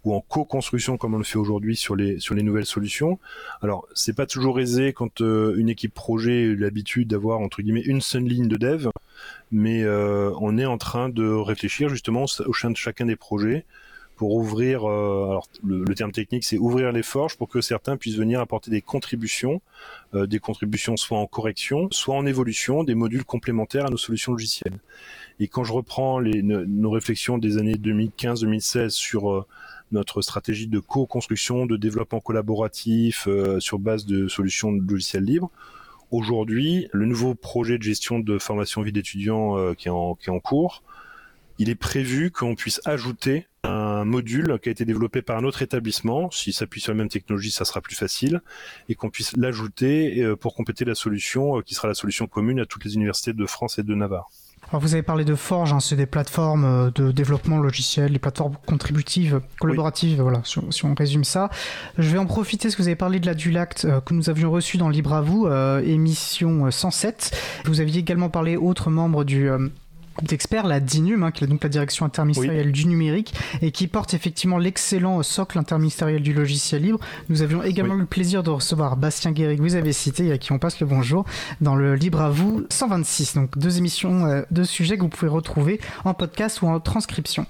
[0.07, 3.19] ou en co-construction comme on le fait aujourd'hui sur les sur les nouvelles solutions.
[3.61, 7.81] Alors c'est pas toujours aisé quand euh, une équipe projet a l'habitude d'avoir entre guillemets
[7.81, 8.87] une seule ligne de dev,
[9.51, 13.65] mais euh, on est en train de réfléchir justement au sein de chacun des projets
[14.15, 18.15] pour ouvrir, euh, alors le, terme technique c'est ouvrir les forges pour que certains puissent
[18.15, 19.61] venir apporter des contributions,
[20.13, 24.79] des contributions soit en correction, soit en évolution, des modules complémentaires à nos solutions logicielles.
[25.39, 29.45] Et quand je reprends nos réflexions des années 2015-2016 sur
[29.91, 33.27] notre stratégie de co-construction, de développement collaboratif
[33.59, 35.51] sur base de solutions de logiciels libres,
[36.11, 40.83] aujourd'hui, le nouveau projet de gestion de formation vie d'étudiants qui, qui est en cours,
[41.59, 45.61] il est prévu qu'on puisse ajouter un module qui a été développé par un autre
[45.61, 46.29] établissement.
[46.31, 48.41] S'il s'appuie sur la même technologie, ça sera plus facile,
[48.89, 52.59] et qu'on puisse l'ajouter euh, pour compléter la solution euh, qui sera la solution commune
[52.59, 54.29] à toutes les universités de France et de Navarre.
[54.69, 58.19] Alors vous avez parlé de Forge, hein, c'est des plateformes euh, de développement logiciel, des
[58.19, 61.49] plateformes contributives, collaboratives, voilà, si, on résume ça.
[61.97, 64.51] Je vais en profiter, parce que vous avez parlé de la Dulact que nous avions
[64.51, 67.31] reçu dans Libre à vous, émission 107.
[67.65, 69.49] Vous aviez également parlé, autres membres du
[70.21, 74.13] d'experts, la DINUM, hein, qui est donc la direction interministérielle du numérique, et qui porte
[74.13, 76.99] effectivement l'excellent socle interministériel du logiciel libre.
[77.29, 80.31] Nous avions également eu le plaisir de recevoir Bastien Guéry, que vous avez cité, et
[80.31, 81.25] à qui on passe le bonjour,
[81.61, 83.35] dans le Libre à vous 126.
[83.35, 87.45] Donc deux émissions, euh, deux sujets que vous pouvez retrouver en podcast ou en transcription.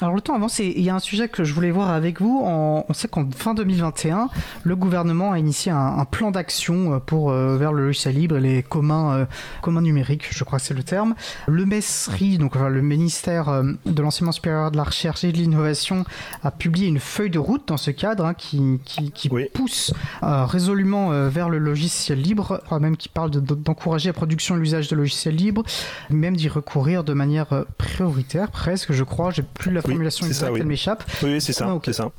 [0.00, 2.20] Alors le temps avance et il y a un sujet que je voulais voir avec
[2.20, 2.40] vous.
[2.42, 4.28] on sait qu'en fin 2021,
[4.62, 8.40] le gouvernement a initié un, plan d'action euh, pour euh, vers le logiciel libre et
[8.40, 9.26] les communs,
[9.62, 11.14] communs numériques, je crois que c'est le terme.
[11.46, 11.99] Le MES
[12.38, 16.04] donc le ministère euh, de l'enseignement supérieur de la recherche et de l'innovation,
[16.42, 19.92] a publié une feuille de route dans ce cadre hein, qui, qui, pousse
[20.22, 24.88] euh, résolument euh, vers le logiciel libre, même qui parle d'encourager la production et l'usage
[24.88, 25.62] de logiciels libres,
[26.10, 29.30] même d'y recourir de manière prioritaire, presque, je crois.
[29.30, 31.04] J'ai plus la formulation exacte, elle m'échappe.
[31.22, 32.10] Oui, c'est ça, ah, c'est ça.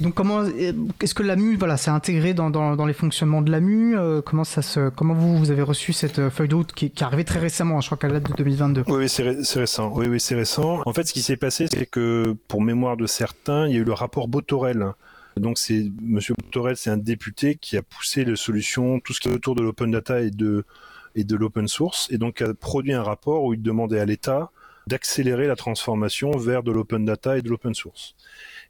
[0.00, 0.44] Donc comment
[1.00, 4.88] est-ce que l'AMU, voilà, s'est intégré dans, dans, les fonctionnements de l'AMU Comment ça se,
[4.90, 7.80] comment vous, vous avez reçu cette feuille de route qui, qui est arrivée très récemment,
[7.80, 8.84] je crois qu'elle date de 2022.
[8.88, 9.92] Oui, c'est c'est récent.
[9.94, 10.82] Oui, oui, c'est récent.
[10.86, 13.80] En fait, ce qui s'est passé, c'est que, pour mémoire de certains, il y a
[13.80, 14.92] eu le rapport Botorel.
[15.36, 19.28] Donc, c'est Monsieur Botorel, c'est un député qui a poussé les solutions, tout ce qui
[19.28, 20.64] est autour de l'open data et de
[21.36, 24.50] l'open source, et donc a produit un rapport où il demandait à l'État
[24.86, 28.16] d'accélérer la transformation vers de l'open data et de l'open source.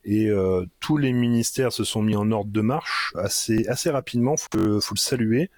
[0.04, 4.36] Et euh, tous les ministères se sont mis en ordre de marche assez assez rapidement.
[4.36, 5.50] Faut, faut le saluer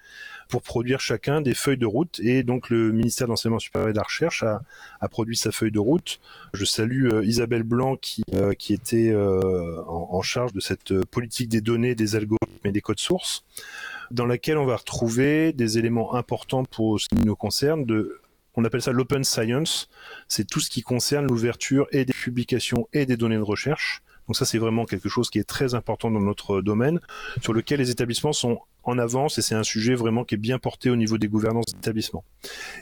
[0.53, 2.19] pour produire chacun des feuilles de route.
[2.19, 4.61] Et donc le ministère de l'enseignement supérieur et de la recherche a,
[5.09, 6.19] produit sa feuille de route.
[6.53, 11.61] Je salue euh, Isabelle Blanc qui, euh, était euh, en, charge de cette politique des
[11.61, 13.45] données, des algorithmes et des codes sources,
[14.11, 17.83] dans laquelle on va retrouver des éléments importants pour ce qui nous concerne
[18.55, 19.89] on appelle ça l'open science.
[20.27, 24.03] C'est tout ce qui concerne l'ouverture et des publications et des données de recherche.
[24.27, 26.99] Donc ça, c'est vraiment quelque chose qui est très important dans notre domaine,
[27.41, 30.59] sur lequel les établissements sont en avance et c'est un sujet vraiment qui est bien
[30.59, 32.25] porté au niveau des gouvernances d'établissements.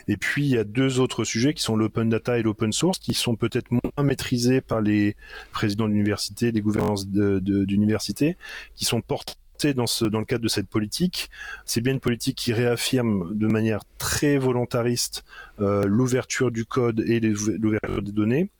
[0.08, 2.98] Et puis il y a deux autres sujets qui sont l'open data et l'open source
[2.98, 5.16] qui sont peut-être moins maîtrisés par les
[5.52, 8.36] présidents d'université, des gouvernances d'université,
[8.74, 9.34] qui sont portés
[9.72, 11.30] dans, le cadre de cette politique.
[11.64, 15.24] C'est bien une politique qui réaffirme de manière très volontariste
[15.60, 18.50] euh, l'ouverture du code et l'ouverture des données,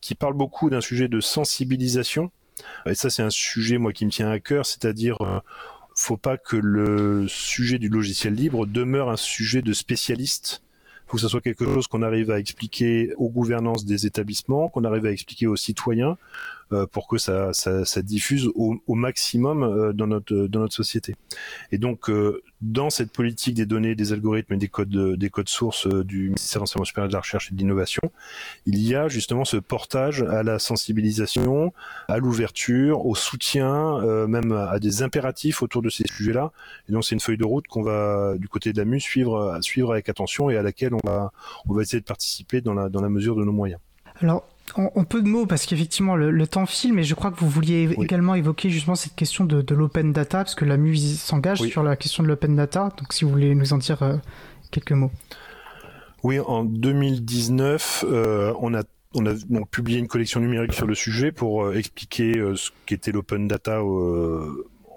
[0.00, 2.30] qui parle beaucoup d'un sujet de sensibilisation.
[2.86, 5.40] Et ça, c'est un sujet, moi, qui me tient à cœur, c'est-à-dire euh,
[5.94, 10.62] faut pas que le sujet du logiciel libre demeure un sujet de spécialiste.
[11.06, 14.84] Faut que ce soit quelque chose qu'on arrive à expliquer aux gouvernances des établissements, qu'on
[14.84, 16.18] arrive à expliquer aux citoyens,
[16.92, 21.14] pour que ça, ça, ça diffuse au, au maximum euh, dans notre dans notre société.
[21.70, 25.48] Et donc euh, dans cette politique des données, des algorithmes et des codes des codes
[25.48, 28.02] sources du ministère de l'enseignement supérieur de la recherche et de l'innovation,
[28.66, 31.72] il y a justement ce portage à la sensibilisation,
[32.08, 36.52] à l'ouverture, au soutien, même à des impératifs autour de ces sujets-là.
[36.88, 39.58] Et donc c'est une feuille de route qu'on va du côté de la MU suivre
[39.60, 41.32] suivre avec attention et à laquelle on va
[41.68, 43.80] on va essayer de participer dans la dans la mesure de nos moyens.
[44.20, 47.48] Alors, en, peu de mots, parce qu'effectivement, le, temps file, mais je crois que vous
[47.48, 51.82] vouliez également évoquer justement cette question de, l'open data, parce que la MU s'engage sur
[51.82, 52.90] la question de l'open data.
[52.96, 54.16] Donc, si vous voulez nous en dire euh,
[54.70, 55.10] quelques mots.
[56.22, 58.82] Oui, en 2019, euh, on a
[59.18, 63.12] on a donc publié une collection numérique sur le sujet pour euh, expliquer ce qu'était
[63.12, 63.80] l'open data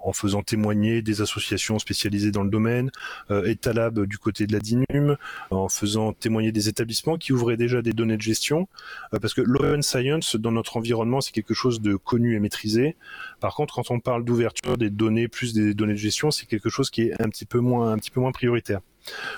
[0.04, 2.92] en faisant témoigner des associations spécialisées dans le domaine,
[3.32, 5.18] euh, Etalab du côté de la DINUM,
[5.52, 8.68] en faisant témoigner des établissements qui ouvraient déjà des données de gestion,
[9.14, 12.96] euh, parce que l'open science dans notre environnement c'est quelque chose de connu et maîtrisé.
[13.40, 16.70] Par contre, quand on parle d'ouverture des données plus des données de gestion, c'est quelque
[16.70, 18.82] chose qui est un petit peu moins un petit peu moins prioritaire.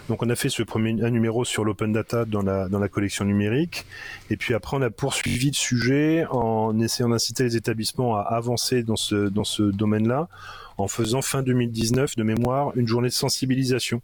[0.09, 3.86] Donc on a fait ce premier numéro sur l'open data dans la, collection numérique.
[4.30, 8.84] Et puis après, on a poursuivi le sujet en essayant d'inciter les établissements à avancer
[8.84, 10.28] dans ce, dans ce domaine-là,
[10.78, 14.01] en faisant fin 2019 de mémoire une journée de sensibilisation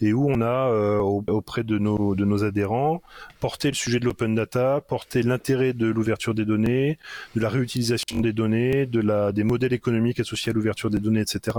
[0.00, 3.02] et où on a euh, auprès de nos de nos adhérents
[3.40, 6.98] porté le sujet de l'open data, porté l'intérêt de l'ouverture des données,
[7.36, 11.20] de la réutilisation des données, de la des modèles économiques associés à l'ouverture des données,
[11.20, 11.58] etc.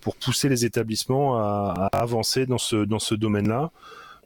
[0.00, 3.70] pour pousser les établissements à, à avancer dans ce dans ce domaine-là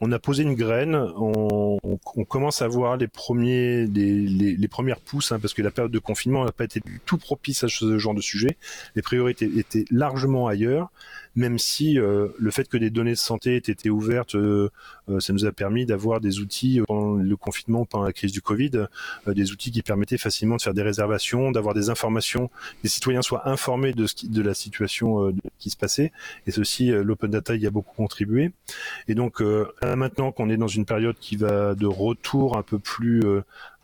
[0.01, 4.27] on a posé une graine, on, on, commence à voir les premiers, les,
[4.57, 7.19] les, premières pousses, hein, parce que la période de confinement n'a pas été du tout
[7.19, 8.57] propice à ce genre de sujet.
[8.97, 10.91] Les priorités étaient largement ailleurs,
[11.37, 14.71] même si euh, le fait que des données de santé aient été ouvertes, euh,
[15.09, 18.43] euh, ça nous a permis d'avoir des outils pendant le confinement, pendant la crise du
[18.43, 18.87] Covid,
[19.27, 22.51] des outils qui permettaient facilement de faire des réservations, d'avoir des informations,
[22.83, 26.13] les citoyens soient informés de, ce qui, de la situation qui se passait.
[26.47, 28.53] Et ceci, l'open data y a beaucoup contribué.
[29.09, 29.43] Et donc,
[29.83, 33.23] maintenant qu'on est dans une période qui va de retour un peu plus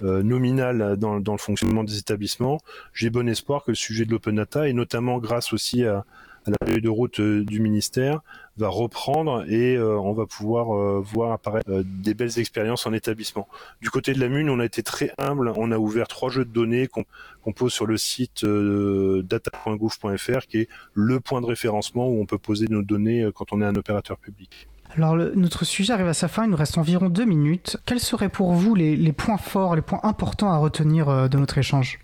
[0.00, 2.60] nominal dans, dans le fonctionnement des établissements,
[2.92, 6.04] j'ai bon espoir que le sujet de l'open data, et notamment grâce aussi à
[6.50, 8.20] la feuille de route euh, du ministère
[8.56, 13.48] va reprendre et euh, on va pouvoir euh, voir apparaître des belles expériences en établissement.
[13.80, 15.52] Du côté de la Mune, on a été très humble.
[15.56, 20.68] On a ouvert trois jeux de données qu'on pose sur le site data.gouv.fr qui est
[20.94, 24.18] le point de référencement où on peut poser nos données quand on est un opérateur
[24.18, 24.68] public.
[24.94, 27.76] Alors notre sujet arrive à sa fin, il nous reste environ deux minutes.
[27.84, 31.98] Quels seraient pour vous les points forts, les points importants à retenir de notre échange?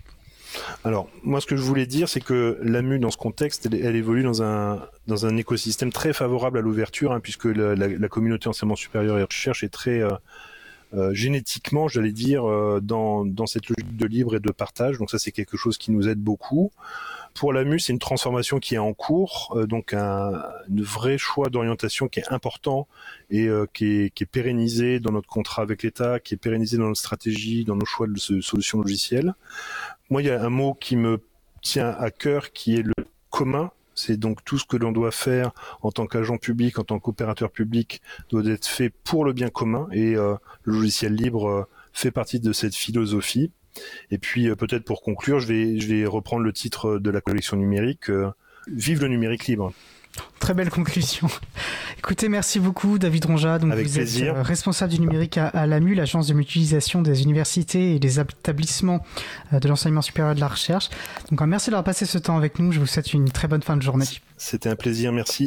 [0.83, 4.23] Alors, moi, ce que je voulais dire, c'est que l'AMU, dans ce contexte, elle, évolue
[4.23, 9.23] dans un, écosystème très favorable à l'ouverture, hein, puisque la, la, communauté enseignement supérieur et
[9.23, 10.11] recherche est très euh,
[10.95, 14.99] euh, génétiquement, j'allais dire, euh, dans, dans cette logique de libre et de partage.
[14.99, 16.71] Donc ça, c'est quelque chose qui nous aide beaucoup.
[17.33, 22.19] Pour l'AMU, c'est une transformation qui est en cours, donc un, vrai choix d'orientation qui
[22.19, 22.87] est important
[23.31, 26.87] et qui, est, qui est pérennisé dans notre contrat avec l'État, qui est pérennisé dans
[26.87, 29.33] notre stratégie, dans nos choix de solutions logicielles
[30.13, 31.21] moi, il y a un mot qui me
[31.61, 32.93] tient à cœur, qui est le
[33.31, 33.71] commun.
[33.95, 37.51] C'est donc tout ce que l'on doit faire en tant qu'agent public, en tant qu'opérateur
[37.51, 39.87] public, doit être fait pour le bien commun.
[39.91, 41.63] Et euh, le logiciel libre euh,
[41.93, 43.51] fait partie de cette philosophie.
[44.11, 47.21] Et puis euh, peut-être pour conclure, je vais, je vais reprendre le titre de la
[47.21, 48.09] collection numérique.
[48.67, 49.73] Vive le numérique libre.
[50.39, 51.27] Très belle conclusion.
[51.97, 53.57] Écoutez, merci beaucoup David Ronja.
[53.59, 54.37] Donc Avec vous plaisir.
[54.37, 59.03] êtes responsable du numérique à, l'AMU, l'agence de mutualisation des universités et des établissements
[59.53, 60.89] euh, de l'enseignement supérieur et de la recherche.
[61.31, 62.71] Donc merci d'avoir passé ce temps avec nous.
[62.71, 64.05] Je vous souhaite une très bonne fin de journée.
[64.37, 65.41] C'était un plaisir, merci.